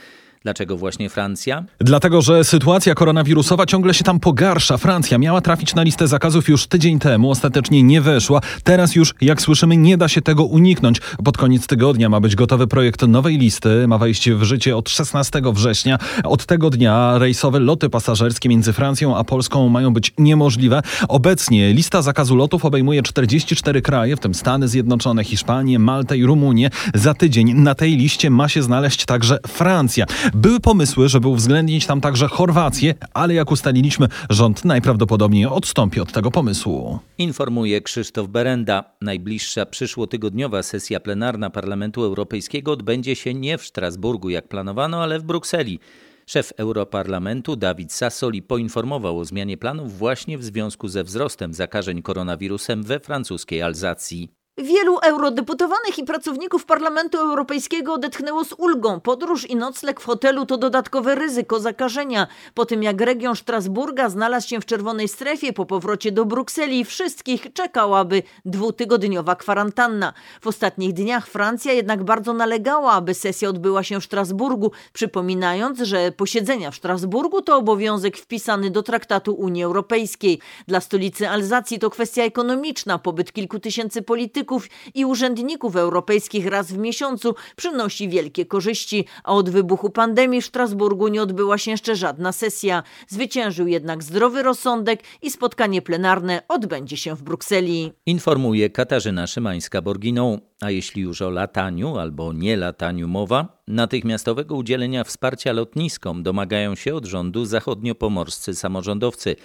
Dlaczego 0.43 0.77
właśnie 0.77 1.11
Francja? 1.11 1.65
Dlatego, 1.79 2.23
że 2.23 2.45
sytuacja 2.45 2.95
koronawirusowa 2.95 3.67
ciągle 3.67 3.95
się 3.95 4.05
tam 4.05 4.21
pogarsza. 4.21 4.77
Francja 4.77 5.19
miała 5.19 5.41
trafić 5.41 5.75
na 5.75 5.83
listę 5.83 6.09
zakazów 6.09 6.49
już 6.49 6.67
tydzień 6.67 6.99
temu, 6.99 7.31
ostatecznie 7.31 7.83
nie 7.83 8.01
weszła. 8.01 8.41
Teraz 8.65 8.95
już, 8.95 9.15
jak 9.21 9.43
słyszymy, 9.43 9.77
nie 9.77 9.97
da 9.97 10.09
się 10.09 10.23
tego 10.23 10.45
uniknąć. 10.45 11.01
Pod 11.25 11.39
koniec 11.39 11.67
tygodnia 11.67 12.09
ma 12.09 12.21
być 12.21 12.37
gotowy 12.37 12.67
projekt 12.67 13.03
nowej 13.03 13.39
listy. 13.39 13.89
Ma 13.89 13.99
wejść 13.99 14.31
w 14.31 14.43
życie 14.43 14.77
od 14.77 14.91
16 14.91 15.43
września. 15.53 15.99
Od 16.25 16.47
tego 16.47 16.71
dnia 16.71 17.19
rejsowe 17.19 17.61
loty 17.61 17.91
pasażerskie 17.91 18.49
między 18.49 18.73
Francją 18.73 19.17
a 19.17 19.25
Polską 19.25 19.69
mają 19.69 19.93
być 19.93 20.13
niemożliwe. 20.19 20.83
Obecnie 21.09 21.73
lista 21.73 22.03
zakazu 22.03 22.37
lotów 22.37 22.65
obejmuje 22.65 23.03
44 23.03 23.83
kraje, 23.83 24.17
w 24.17 24.21
tym 24.21 24.35
Stany 24.35 24.69
Zjednoczone, 24.69 25.25
Hiszpanię, 25.25 25.79
Maltę 25.79 26.19
i 26.19 26.25
Rumunię. 26.25 26.71
Za 26.95 27.15
tydzień 27.15 27.55
na 27.55 27.75
tej 27.75 27.97
liście 27.97 28.31
ma 28.31 28.49
się 28.49 28.63
znaleźć 28.63 29.05
także 29.05 29.39
Francja. 29.47 30.07
Były 30.35 30.61
pomysły, 30.61 31.09
żeby 31.09 31.29
uwzględnić 31.29 31.87
tam 31.87 32.01
także 32.01 32.29
Chorwację, 32.29 32.95
ale 33.15 33.35
jak 33.35 33.51
ustaliliśmy, 33.51 34.09
rząd 34.31 34.65
najprawdopodobniej 34.65 35.47
odstąpi 35.47 36.01
od 36.01 36.13
tego 36.13 36.31
pomysłu. 36.31 36.99
Informuje 37.19 37.81
Krzysztof 37.81 38.29
Berenda. 38.29 38.85
Najbliższa 39.01 39.67
przyszłotygodniowa 39.67 40.63
sesja 40.63 41.01
plenarna 41.01 41.51
Parlamentu 41.51 42.05
Europejskiego 42.05 42.73
odbędzie 42.73 43.17
się 43.17 43.35
nie 43.35 43.59
w 43.59 43.65
Strasburgu, 43.65 44.31
jak 44.31 44.49
planowano, 44.49 45.03
ale 45.03 45.19
w 45.19 45.23
Brukseli. 45.23 45.81
Szef 46.27 46.53
Europarlamentu 46.57 47.57
Dawid 47.57 47.93
Sassoli 47.93 48.43
poinformował 48.43 49.19
o 49.19 49.25
zmianie 49.25 49.57
planów 49.57 49.99
właśnie 49.99 50.39
w 50.39 50.45
związku 50.45 50.89
ze 50.89 51.05
wzrostem 51.05 51.55
zakażeń 51.55 52.03
koronawirusem 52.03 52.83
we 52.83 53.01
francuskiej 53.01 53.63
Alzacji. 53.63 54.40
Wielu 54.59 54.99
eurodeputowanych 54.99 55.99
i 55.99 56.05
pracowników 56.05 56.65
Parlamentu 56.65 57.19
Europejskiego 57.19 57.93
odetchnęło 57.93 58.45
z 58.45 58.53
ulgą. 58.53 59.01
Podróż 59.01 59.51
i 59.51 59.57
nocleg 59.57 60.01
w 60.01 60.05
hotelu 60.05 60.47
to 60.47 60.57
dodatkowe 60.57 61.15
ryzyko 61.15 61.61
zakażenia. 61.61 62.27
Po 62.55 62.67
tym 62.67 62.83
jak 62.83 63.01
region 63.01 63.37
Strasburga 63.37 64.09
znalazł 64.09 64.49
się 64.49 64.61
w 64.61 64.67
czerwonej 64.67 65.09
strefie 65.09 65.53
po 65.53 65.67
powrocie 65.67 66.13
do 66.13 66.25
Brukseli, 66.25 66.85
wszystkich 66.85 67.53
czekałaby 67.53 68.23
dwutygodniowa 68.45 69.37
kwarantanna. 69.37 70.13
W 70.41 70.47
ostatnich 70.47 70.93
dniach 70.93 71.27
Francja 71.27 71.73
jednak 71.73 72.05
bardzo 72.05 72.33
nalegała, 72.33 72.93
aby 72.93 73.15
sesja 73.15 73.49
odbyła 73.49 73.83
się 73.83 74.01
w 74.01 74.05
Strasburgu, 74.05 74.73
przypominając, 74.93 75.79
że 75.79 76.13
posiedzenia 76.13 76.71
w 76.71 76.77
Strasburgu 76.77 77.43
to 77.43 77.57
obowiązek 77.57 78.17
wpisany 78.17 78.71
do 78.71 78.83
traktatu 78.83 79.35
Unii 79.35 79.65
Europejskiej. 79.65 80.41
Dla 80.69 80.81
stolicy 80.81 81.29
Alzacji 81.29 81.79
to 81.79 81.91
kwestia 81.91 82.23
ekonomiczna. 82.23 82.99
Pobyt 82.99 83.33
kilku 83.33 83.59
tysięcy 83.59 84.03
polityków 84.03 84.50
polityków 84.51 84.69
i 84.95 85.05
urzędników 85.05 85.77
europejskich 85.77 86.47
raz 86.47 86.73
w 86.73 86.79
miesiącu 86.79 87.35
przynosi 87.57 88.09
wielkie 88.09 88.47
korzyści, 88.47 89.05
a 89.25 89.33
od 89.33 89.51
wybuchu 89.51 89.91
pandemii 89.91 90.43
w 90.43 90.47
Strasburgu 90.47 91.09
nie 91.09 91.23
odbyła 91.23 91.59
się 91.59 91.71
jeszcze 91.71 91.97
żadna 91.97 92.33
sesja. 92.33 92.83
Zwyciężył 93.09 93.67
jednak 93.67 94.03
zdrowy 94.03 94.43
rozsądek 94.43 95.01
i 95.23 95.31
spotkanie 95.31 95.83
plenarne 95.83 96.43
odbędzie 96.49 96.97
się 96.97 97.15
w 97.17 97.23
Brukseli. 97.23 97.93
Informuje 98.07 98.71
Katarzyna 98.71 99.27
Szymańska-Borginą. 99.27 100.50
A 100.61 100.71
jeśli 100.71 101.03
już 101.03 101.23
o 101.23 101.31
lataniu 101.31 101.99
albo 101.99 102.33
nie 102.33 102.57
lataniu 102.57 103.09
mowa, 103.09 103.63
natychmiastowego 103.69 104.57
udzielenia 104.57 105.05
wsparcia 105.05 105.53
lotniskom 105.53 106.23
domagają 106.23 106.75
się 106.75 106.95
od 106.95 107.07
rządu 107.07 107.45
zachodniopomorscy 107.45 108.55
samorządowcy. 108.55 109.37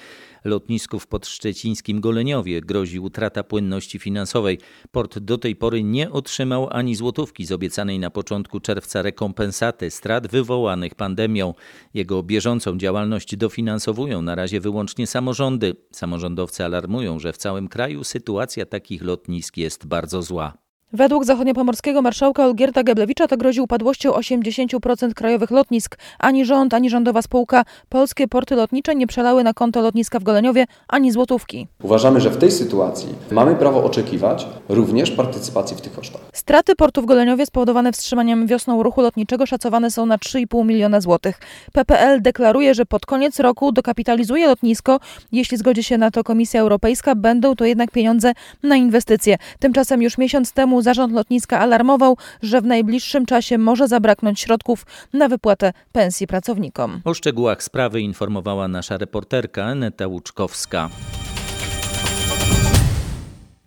Lotnisku 0.46 1.00
w 1.00 1.08
podszczecińskim 1.08 2.02
Goleniowie 2.02 2.62
grozi 2.62 3.00
utrata 3.00 3.44
płynności 3.44 4.00
finansowej. 4.00 4.60
Port 4.92 5.20
do 5.20 5.38
tej 5.38 5.56
pory 5.56 5.84
nie 5.84 6.12
otrzymał 6.12 6.68
ani 6.72 6.96
złotówki 6.96 7.46
z 7.46 7.52
obiecanej 7.52 8.00
na 8.00 8.10
początku 8.10 8.60
czerwca 8.60 9.02
rekompensaty 9.02 9.92
strat 9.92 10.28
wywołanych 10.28 10.96
pandemią. 10.96 11.54
Jego 11.94 12.24
bieżącą 12.24 12.78
działalność 12.78 13.36
dofinansowują 13.36 14.22
na 14.22 14.36
razie 14.36 14.60
wyłącznie 14.60 15.08
samorządy. 15.08 15.76
Samorządowcy 15.92 16.66
alarmują, 16.66 17.20
że 17.20 17.34
w 17.34 17.38
całym 17.38 17.68
kraju 17.68 18.04
sytuacja 18.04 18.66
takich 18.66 19.02
lotnisk 19.04 19.58
jest 19.58 19.86
bardzo 19.88 20.22
zła. 20.22 20.65
Według 20.96 21.26
zachodniopomorskiego 21.26 22.02
marszałka 22.02 22.46
Olgierta 22.46 22.84
Geblewicza 22.84 23.28
to 23.28 23.38
grozi 23.38 23.62
upadłością 23.62 24.12
80% 24.12 25.14
krajowych 25.14 25.52
lotnisk. 25.52 25.98
Ani 26.20 26.46
rząd, 26.46 26.74
ani 26.74 26.90
rządowa 26.90 27.22
spółka 27.22 27.66
Polskie 27.90 28.28
Porty 28.28 28.56
Lotnicze 28.56 28.96
nie 28.96 29.08
przelały 29.08 29.44
na 29.44 29.54
konto 29.54 29.82
lotniska 29.82 30.20
w 30.20 30.24
Goleniowie 30.24 30.66
ani 30.88 31.12
złotówki. 31.12 31.68
Uważamy, 31.84 32.22
że 32.22 32.30
w 32.30 32.38
tej 32.38 32.52
sytuacji 32.52 33.10
mamy 33.32 33.56
prawo 33.56 33.84
oczekiwać 33.84 34.48
również 34.70 35.12
partycypacji 35.12 35.78
w 35.78 35.82
tych 35.82 35.94
kosztach. 35.94 36.22
Straty 36.34 36.76
portu 36.76 37.02
w 37.02 37.06
Goleniowie 37.06 37.46
spowodowane 37.46 37.92
wstrzymaniem 37.92 38.48
wiosną 38.48 38.84
ruchu 38.84 39.02
lotniczego 39.02 39.46
szacowane 39.46 39.92
są 39.92 40.06
na 40.06 40.18
3,5 40.18 40.66
miliona 40.66 41.02
złotych. 41.02 41.40
PPL 41.74 42.22
deklaruje, 42.22 42.74
że 42.74 42.86
pod 42.86 43.06
koniec 43.06 43.40
roku 43.40 43.72
dokapitalizuje 43.72 44.48
lotnisko. 44.48 45.00
Jeśli 45.32 45.58
zgodzi 45.58 45.84
się 45.84 45.98
na 45.98 46.12
to 46.12 46.24
Komisja 46.24 46.62
Europejska, 46.62 47.16
będą 47.16 47.56
to 47.56 47.66
jednak 47.66 47.92
pieniądze 47.92 48.34
na 48.64 48.76
inwestycje. 48.76 49.38
Tymczasem 49.60 50.02
już 50.02 50.18
miesiąc 50.18 50.52
temu 50.52 50.85
zarząd 50.86 51.14
lotniska 51.14 51.60
alarmował, 51.60 52.18
że 52.42 52.62
w 52.62 52.66
najbliższym 52.66 53.26
czasie 53.26 53.58
może 53.58 53.88
zabraknąć 53.88 54.40
środków 54.40 54.86
na 55.14 55.28
wypłatę 55.28 55.74
pensji 55.92 56.28
pracownikom. 56.28 57.02
O 57.06 57.14
szczegółach 57.14 57.64
sprawy 57.64 58.02
informowała 58.02 58.68
nasza 58.68 58.98
reporterka 58.98 59.66
Aneta 59.66 60.08
Łuczkowska. 60.08 60.90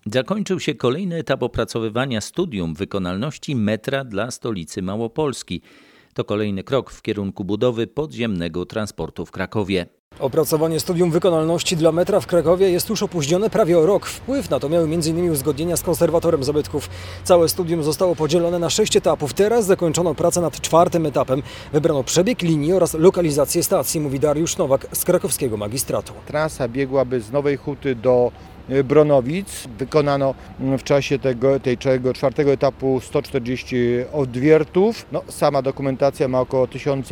Zakończył 0.07 0.61
się 0.61 0.75
kolejny 0.75 1.17
etap 1.17 1.43
opracowywania 1.43 2.21
studium 2.21 2.75
wykonalności 2.75 3.57
metra 3.57 4.05
dla 4.05 4.31
stolicy 4.31 4.83
Małopolski. 4.83 5.63
To 6.15 6.25
kolejny 6.25 6.65
krok 6.65 6.91
w 6.91 7.03
kierunku 7.03 7.45
budowy 7.45 7.87
podziemnego 7.87 8.67
transportu 8.67 9.27
w 9.27 9.31
Krakowie. 9.31 9.98
Opracowanie 10.19 10.81
studium 10.81 11.11
wykonalności 11.11 11.77
dla 11.77 11.93
metra 11.93 12.21
w 12.21 12.27
Krakowie 12.27 12.71
jest 12.71 12.89
już 12.89 13.03
opóźnione 13.03 13.51
prawie 13.51 13.79
o 13.79 13.87
rok. 13.87 14.07
Wpływ 14.07 14.51
na 14.51 14.61
to 14.61 14.69
miały 14.69 14.85
m.in. 14.85 15.31
uzgodnienia 15.31 15.77
z 15.77 15.83
konserwatorem 15.83 16.45
zabytków. 16.45 16.91
Całe 17.25 17.49
studium 17.49 17.83
zostało 17.83 18.17
podzielone 18.17 18.59
na 18.59 18.71
sześć 18.71 18.97
etapów. 18.97 19.35
Teraz 19.35 19.65
zakończono 19.65 20.15
pracę 20.15 20.41
nad 20.41 20.61
czwartym 20.61 21.07
etapem. 21.07 21.43
Wybrano 21.73 22.05
przebieg 22.05 22.43
linii 22.43 22.73
oraz 22.73 22.95
lokalizację 22.95 23.63
stacji, 23.63 24.01
mówi 24.01 24.21
Dariusz 24.21 24.57
Nowak 24.57 24.87
z 24.93 25.05
krakowskiego 25.05 25.57
magistratu. 25.57 26.13
Trasa 26.27 26.69
biegłaby 26.69 27.21
z 27.21 27.33
Nowej 27.33 27.57
Huty 27.57 27.95
do 27.95 28.33
Bronowic. 28.85 29.69
Wykonano 29.79 30.35
w 30.79 30.83
czasie 30.83 31.19
tego, 31.19 31.61
tego 31.61 32.13
czwartego 32.13 32.53
etapu 32.53 33.01
140 33.01 33.77
odwiertów. 34.13 35.07
No, 35.13 35.23
sama 35.29 35.63
dokumentacja 35.63 36.29
ma 36.29 36.41
około 36.41 36.67
1000 36.67 37.09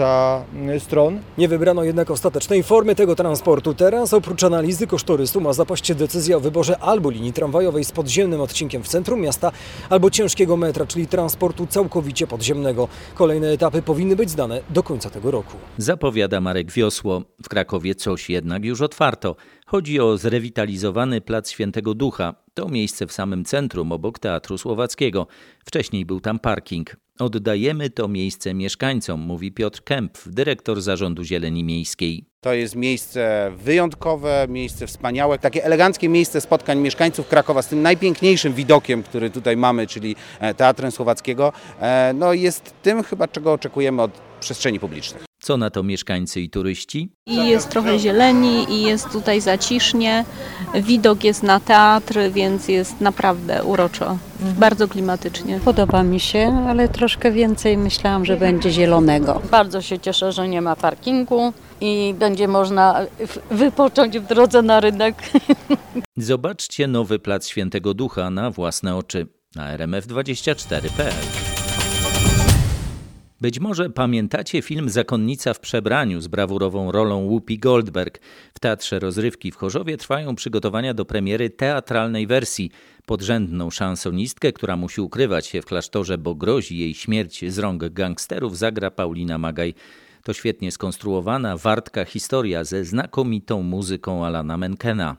stron. 0.79 1.21
Nie 1.39 1.49
wybrano 1.49 1.85
jednak 1.85 2.11
ostatecznej 2.11 2.63
formy 2.63 2.95
tego 2.95 3.17
transportu. 3.17 3.75
Teraz 3.75 4.15
oprócz 4.15 4.45
analizy 4.45 4.87
kosztorysu 4.87 5.41
ma 5.41 5.53
zapaść 5.53 5.95
decyzja 5.95 6.37
o 6.37 6.41
wyborze 6.41 6.79
albo 6.79 7.11
linii 7.11 7.33
tramwajowej 7.33 7.85
z 7.85 7.93
podziemnym 7.93 8.41
odcinkiem 8.41 8.83
w 8.83 8.89
centrum 8.89 9.21
miasta, 9.21 9.53
albo 9.91 10.11
ciężkiego 10.11 10.57
metra, 10.57 10.87
czyli 10.87 11.07
transportu 11.07 11.67
całkowicie 11.67 12.27
podziemnego. 12.27 12.89
Kolejne 13.15 13.49
etapy 13.49 13.83
powinny 13.83 14.17
być 14.17 14.31
zdane 14.31 14.61
do 14.71 14.83
końca 14.83 15.11
tego 15.11 15.31
roku. 15.31 15.57
Zapowiada 15.79 16.41
Marek 16.41 16.73
Wiosło. 16.73 17.23
W 17.43 17.49
Krakowie 17.49 17.95
coś 17.95 18.31
jednak 18.31 18.65
już 18.65 18.81
otwarto. 18.81 19.37
Chodzi 19.69 20.01
o 20.01 20.19
zrewitalizowany 20.19 21.21
Plac 21.21 21.51
Świętego 21.51 21.95
Ducha. 21.95 22.35
To 22.55 22.69
miejsce 22.69 23.07
w 23.07 23.13
samym 23.13 23.45
centrum, 23.45 23.93
obok 23.93 24.19
Teatru 24.19 24.59
Słowackiego. 24.59 25.27
Wcześniej 25.65 26.05
był 26.05 26.21
tam 26.21 26.39
parking. 26.39 26.97
Oddajemy 27.19 27.91
to 27.91 28.09
miejsce 28.09 28.55
mieszkańcom, 28.55 29.21
mówi 29.21 29.53
Piotr 29.53 29.83
Kemp, 29.83 30.19
dyrektor 30.27 30.83
Zarządu 30.83 31.25
Zieleni 31.25 31.65
Miejskiej. 31.65 32.25
To 32.41 32.55
jest 32.55 32.77
miejsce 32.77 33.53
wyjątkowe, 33.57 34.47
miejsce 34.49 34.87
wspaniałe, 34.87 35.39
takie 35.39 35.65
eleganckie 35.65 36.09
miejsce 36.09 36.41
spotkań 36.41 36.79
mieszkańców 36.79 37.29
Krakowa 37.29 37.63
z 37.63 37.69
tym 37.69 37.83
najpiękniejszym 37.83 38.55
widokiem, 38.55 39.03
który 39.03 39.31
tutaj 39.31 39.57
mamy, 39.57 39.87
czyli 39.87 40.17
e, 40.41 40.55
Teatrem 40.55 40.91
Słowackiego. 40.91 41.53
E, 41.81 42.13
no 42.15 42.33
jest 42.33 42.75
tym 42.83 43.03
chyba, 43.03 43.29
czego 43.29 43.53
oczekujemy 43.53 44.03
od 44.03 44.11
przestrzeni 44.41 44.81
publicznych. 44.81 45.26
Co 45.47 45.57
na 45.57 45.71
to 45.71 45.83
mieszkańcy 45.83 46.41
i 46.41 46.51
turyści? 46.51 47.13
I 47.27 47.49
jest 47.49 47.69
trochę 47.69 47.99
zieleni 47.99 48.73
i 48.73 48.83
jest 48.83 49.09
tutaj 49.13 49.41
zacisznie. 49.41 50.25
Widok 50.75 51.25
jest 51.25 51.43
na 51.43 51.61
teatr, 51.61 52.19
więc 52.33 52.69
jest 52.69 53.01
naprawdę 53.01 53.65
uroczo. 53.65 54.19
Bardzo 54.41 54.89
klimatycznie. 54.89 55.61
Podoba 55.65 56.03
mi 56.03 56.21
się, 56.21 56.67
ale 56.69 56.89
troszkę 56.89 57.33
więcej 57.33 57.79
myślałam, 57.79 58.25
że 58.25 58.37
będzie 58.37 58.71
zielonego. 58.71 59.43
Bardzo 59.51 59.83
się 59.83 59.99
cieszę, 59.99 60.33
że 60.33 60.49
nie 60.49 60.63
ma 60.63 60.77
parkingu 60.77 61.53
i 61.81 62.15
będzie 62.19 62.49
można 62.49 63.07
wypocząć 63.51 64.19
w 64.19 64.27
drodze 64.27 64.63
na 64.63 64.81
rynek. 64.81 65.15
Zobaczcie 66.17 66.87
nowy 66.87 67.19
plac 67.19 67.49
Świętego 67.49 67.95
Ducha 67.95 68.31
na 68.31 68.51
własne 68.51 68.97
oczy 68.97 69.27
na 69.55 69.79
rmf24.pl. 69.79 71.46
Być 73.41 73.61
może 73.61 73.91
pamiętacie 73.91 74.63
film 74.63 74.91
Zakonnica 74.91 75.55
w 75.55 75.61
przebraniu 75.61 76.21
z 76.21 76.29
brawurową 76.29 76.93
rolą 76.93 77.27
Whoopi 77.27 77.59
Goldberg. 77.59 78.21
W 78.55 78.61
Teatrze 78.61 78.99
Rozrywki 78.99 79.51
w 79.51 79.57
Chorzowie 79.57 79.97
trwają 79.97 80.35
przygotowania 80.35 80.95
do 80.95 81.05
premiery 81.05 81.51
teatralnej 81.51 82.27
wersji. 82.27 82.71
Podrzędną 83.07 83.71
szansonistkę, 83.71 84.53
która 84.53 84.77
musi 84.77 85.01
ukrywać 85.01 85.47
się 85.47 85.63
w 85.63 85.67
klasztorze, 85.67 86.19
bo 86.19 86.35
grozi 86.35 86.79
jej 86.79 86.95
śmierć 86.95 87.53
z 87.53 87.59
rąk 87.59 87.85
gangsterów, 87.89 88.59
zagra 88.59 88.91
Paulina 88.91 89.39
Magaj. 89.39 89.75
To 90.23 90.33
świetnie 90.33 90.73
skonstruowana, 90.73 91.57
wartka 91.57 92.05
historia 92.05 92.65
ze 92.65 92.85
znakomitą 92.85 93.63
muzyką 93.63 94.27
Alana 94.27 94.57
Menkena. 94.57 95.17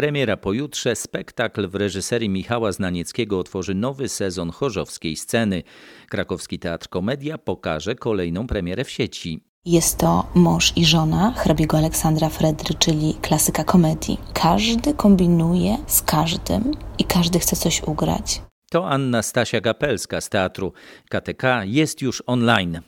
Premiera 0.00 0.36
pojutrze, 0.36 0.96
spektakl 0.96 1.68
w 1.68 1.74
reżyserii 1.74 2.28
Michała 2.28 2.72
Znanieckiego 2.72 3.38
otworzy 3.38 3.74
nowy 3.74 4.08
sezon 4.08 4.50
chorzowskiej 4.50 5.16
sceny. 5.16 5.62
Krakowski 6.08 6.58
Teatr 6.58 6.88
Komedia 6.88 7.38
pokaże 7.38 7.94
kolejną 7.94 8.46
premierę 8.46 8.84
w 8.84 8.90
sieci. 8.90 9.44
Jest 9.64 9.98
to 9.98 10.26
mąż 10.34 10.72
i 10.76 10.84
żona 10.84 11.32
hrabiego 11.36 11.78
Aleksandra 11.78 12.28
Fredry, 12.28 12.74
czyli 12.78 13.14
klasyka 13.22 13.64
komedii. 13.64 14.18
Każdy 14.34 14.94
kombinuje 14.94 15.76
z 15.86 16.02
każdym 16.02 16.72
i 16.98 17.04
każdy 17.04 17.38
chce 17.38 17.56
coś 17.56 17.82
ugrać. 17.82 18.42
To 18.70 18.88
Anna 18.88 19.22
Stasia 19.22 19.60
Gapelska 19.60 20.20
z 20.20 20.28
teatru 20.28 20.72
KTK 21.08 21.64
jest 21.64 22.02
już 22.02 22.22
online. 22.26 22.80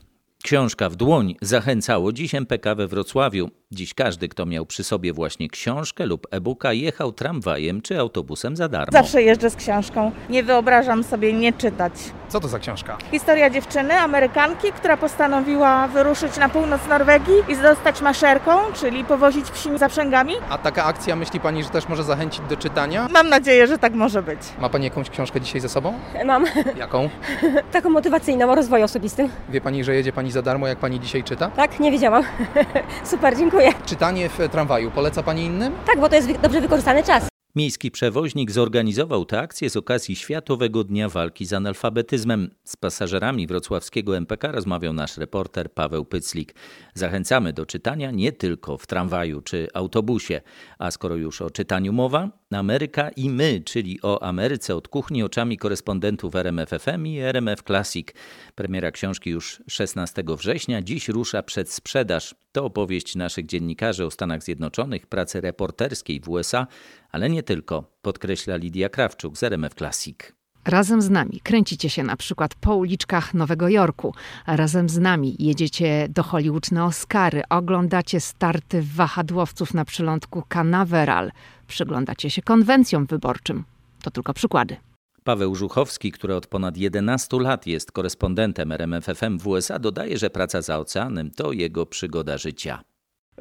Książka 0.45 0.89
w 0.89 0.97
dłoń 0.97 1.35
zachęcało 1.43 2.13
dziś 2.13 2.35
MPK 2.35 2.75
we 2.75 2.89
Wrocławiu. 2.89 3.51
Dziś 3.75 3.95
każdy, 3.95 4.29
kto 4.29 4.47
miał 4.47 4.67
przy 4.67 4.85
sobie 4.85 5.13
właśnie 5.13 5.49
książkę 5.49 6.07
lub 6.07 6.27
e-booka, 6.31 6.73
jechał 6.73 7.13
tramwajem 7.13 7.83
czy 7.83 7.99
autobusem 7.99 8.57
za 8.57 8.69
darmo. 8.69 8.93
Zawsze 8.93 9.23
jeżdżę 9.23 9.51
z 9.51 9.57
książką. 9.57 10.13
Nie 10.31 10.43
wyobrażam 10.43 11.05
sobie 11.05 11.33
nie 11.33 11.53
czytać. 11.53 11.93
Co 12.29 12.41
to 12.41 12.49
za 12.49 12.59
książka? 12.59 12.99
Historia 13.11 13.51
dziewczyny, 13.51 13.95
Amerykanki, 13.95 14.73
która 14.73 14.97
postanowiła 14.97 15.89
wyruszyć 15.89 16.37
na 16.37 16.49
północ 16.49 16.81
Norwegii 16.89 17.35
i 17.49 17.55
zostać 17.55 18.01
maszerką, 18.01 18.51
czyli 18.75 19.05
powozić 19.05 19.47
wsi 19.51 19.79
zaprzęgami. 19.79 20.35
A 20.51 20.59
taka 20.59 20.85
akcja 20.85 21.17
myśli 21.17 21.41
Pani, 21.41 21.65
że 21.65 21.71
też 21.71 21.89
może 21.89 22.05
zachęcić 22.05 22.43
do 22.49 22.57
czytania? 22.57 23.09
Mam 23.13 23.29
nadzieję, 23.29 23.67
że 23.67 23.79
tak 23.79 23.95
może 23.95 24.23
być. 24.23 24.41
Ma 24.61 24.69
Pani 24.69 24.85
jakąś 24.85 25.11
książkę 25.11 25.41
dzisiaj 25.41 25.61
ze 25.61 25.69
sobą? 25.69 25.95
Mam. 26.25 26.45
Jaką? 26.77 27.09
Taką 27.73 27.91
motywacyjną 27.91 28.51
o 28.51 28.55
rozwoju 28.55 28.85
osobistym. 28.85 29.29
Wie 29.49 29.61
Pani, 29.61 29.85
że 29.85 29.95
jedzie 29.95 30.13
Pani 30.13 30.31
za 30.31 30.43
darmo, 30.43 30.67
jak 30.69 30.79
Pani 30.79 31.01
dzisiaj 31.01 31.25
czyta? 31.25 31.51
Tak, 31.51 31.81
nie 31.81 31.91
wiedziałam. 31.93 32.23
Super, 33.05 33.37
dziękuję. 33.37 33.62
Czytanie 33.87 34.29
w 34.29 34.39
tramwaju 34.53 34.91
poleca 34.91 35.23
Pani 35.23 35.45
innym? 35.45 35.73
Tak, 35.87 36.01
bo 36.01 36.09
to 36.09 36.15
jest 36.15 36.41
dobrze 36.43 36.61
wykorzystany 36.61 37.03
czas. 37.03 37.33
Miejski 37.57 37.91
przewoźnik 37.91 38.51
zorganizował 38.51 39.25
tę 39.25 39.41
akcję 39.41 39.71
z 39.71 39.77
okazji 39.77 40.17
Światowego 40.17 40.85
Dnia 40.85 41.09
Walki 41.09 41.47
z 41.47 41.53
Analfabetyzmem. 41.53 42.51
Z 42.65 42.77
pasażerami 42.77 43.47
wrocławskiego 43.47 44.17
MPK 44.17 44.53
rozmawiał 44.53 44.93
nasz 44.93 45.17
reporter 45.17 45.73
Paweł 45.73 46.05
Pyclik. 46.05 46.55
Zachęcamy 46.95 47.53
do 47.53 47.67
czytania 47.67 48.11
nie 48.11 48.33
tylko 48.33 48.79
w 48.79 48.87
tramwaju 48.87 49.41
czy 49.41 49.69
autobusie. 49.75 50.41
A 50.79 50.91
skoro 50.91 51.17
już 51.17 51.43
o 51.43 51.51
czytaniu 51.51 51.93
mowa, 51.93 52.29
Ameryka 52.59 53.09
i 53.09 53.31
my, 53.31 53.63
czyli 53.65 54.03
o 54.03 54.23
Ameryce 54.23 54.77
od 54.77 54.89
kuchni 54.89 55.23
oczami 55.23 55.59
korespondentów 55.59 56.35
RMFFM 56.35 57.07
i 57.07 57.19
RMF 57.19 57.63
Classic. 57.63 58.09
Premiera 58.55 58.91
książki 58.91 59.31
już 59.31 59.63
16 59.69 60.25
września, 60.29 60.83
dziś 60.83 61.09
rusza 61.09 61.43
przed 61.43 61.73
sprzedaż. 61.73 62.35
To 62.53 62.65
opowieść 62.65 63.17
naszych 63.17 63.47
dziennikarzy 63.47 64.07
o 64.07 64.11
Stanach 64.11 64.43
Zjednoczonych, 64.43 65.07
pracy 65.07 65.41
reporterskiej 65.41 66.21
w 66.21 66.29
USA, 66.29 66.67
ale 67.11 67.31
nie 67.31 67.43
tylko, 67.43 67.85
podkreśla 68.03 68.57
Lidia 68.57 68.89
Krawczuk 68.89 69.39
z 69.39 69.43
RMF 69.43 69.75
Classic. 69.75 70.42
Razem 70.65 71.03
z 71.03 71.11
nami 71.11 71.41
kręcicie 71.43 71.91
się 71.91 72.03
na 72.03 72.17
przykład 72.17 72.55
po 72.55 72.77
uliczkach 72.77 73.35
Nowego 73.35 73.69
Jorku. 73.69 74.15
Razem 74.47 74.89
z 74.89 74.99
nami 74.99 75.37
jedziecie 75.39 76.09
do 76.09 76.23
Hollywood 76.23 76.73
na 76.73 76.87
Oscary, 76.87 77.43
oglądacie 77.49 78.21
starty 78.21 78.83
wahadłowców 78.83 79.75
na 79.75 79.85
przylądku 79.85 80.43
Canaveral, 80.49 81.33
przyglądacie 81.67 82.31
się 82.31 82.43
konwencjom 82.43 83.07
wyborczym. 83.07 83.65
To 84.03 84.11
tylko 84.11 84.35
przykłady. 84.35 84.77
Paweł 85.25 85.55
Żuchowski, 85.55 86.13
który 86.13 86.35
od 86.35 86.47
ponad 86.47 86.77
11 86.77 87.41
lat 87.41 87.67
jest 87.67 87.93
korespondentem 87.93 88.73
RMFFM 88.73 89.39
w 89.39 89.47
USA, 89.47 89.79
dodaje, 89.79 90.19
że 90.19 90.31
praca 90.31 90.63
za 90.63 90.79
oceanem 90.79 91.31
to 91.31 91.53
jego 91.53 91.87
przygoda 91.87 92.39
życia. 92.39 92.83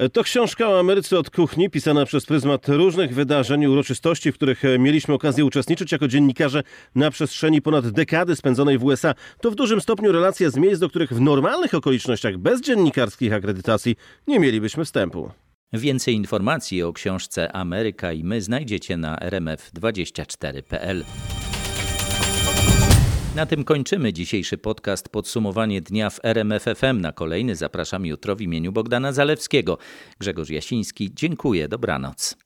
To 0.10 0.24
książka 0.24 0.70
o 0.70 0.80
Ameryce 0.80 1.20
od 1.20 1.30
kuchni, 1.30 1.70
pisana 1.70 2.06
przez 2.06 2.26
pryzmat 2.26 2.70
różnych 2.70 3.14
wydarzeń 3.14 3.66
uroczystości, 3.66 4.32
w 4.32 4.36
których 4.36 4.64
mieliśmy 4.80 5.14
okazję 5.14 5.46
uczestniczyć 5.46 5.92
jako 5.92 6.08
dziennikarze 6.08 6.64
na 6.96 7.12
przestrzeni 7.12 7.62
ponad 7.62 7.90
dekady 7.90 8.36
spędzonej 8.36 8.78
w 8.78 8.84
USA. 8.84 9.16
To 9.42 9.52
w 9.52 9.56
dużym 9.56 9.82
stopniu 9.82 10.12
relacja 10.12 10.50
z 10.50 10.58
miejsc, 10.58 10.80
do 10.80 10.90
których 10.90 11.14
w 11.14 11.22
normalnych 11.22 11.74
okolicznościach, 11.74 12.38
bez 12.38 12.62
dziennikarskich 12.62 13.34
akredytacji, 13.34 13.96
nie 14.28 14.40
mielibyśmy 14.40 14.86
wstępu. 14.86 15.32
Więcej 15.74 16.16
informacji 16.16 16.84
o 16.84 16.94
książce 16.94 17.52
Ameryka 17.52 18.14
i 18.14 18.24
my 18.24 18.42
znajdziecie 18.42 18.98
na 18.98 19.16
rmf24.pl. 19.16 21.04
Na 23.36 23.46
tym 23.46 23.64
kończymy 23.64 24.14
dzisiejszy 24.14 24.58
podcast 24.58 25.10
Podsumowanie 25.10 25.82
dnia 25.82 26.10
w 26.10 26.20
RMFFM. 26.24 27.02
Na 27.02 27.12
kolejny 27.12 27.56
zapraszam 27.56 28.06
jutro 28.06 28.36
w 28.36 28.42
imieniu 28.42 28.72
Bogdana 28.72 29.12
Zalewskiego. 29.12 29.78
Grzegorz 30.20 30.50
Jasiński, 30.50 31.14
dziękuję, 31.14 31.68
dobranoc. 31.68 32.38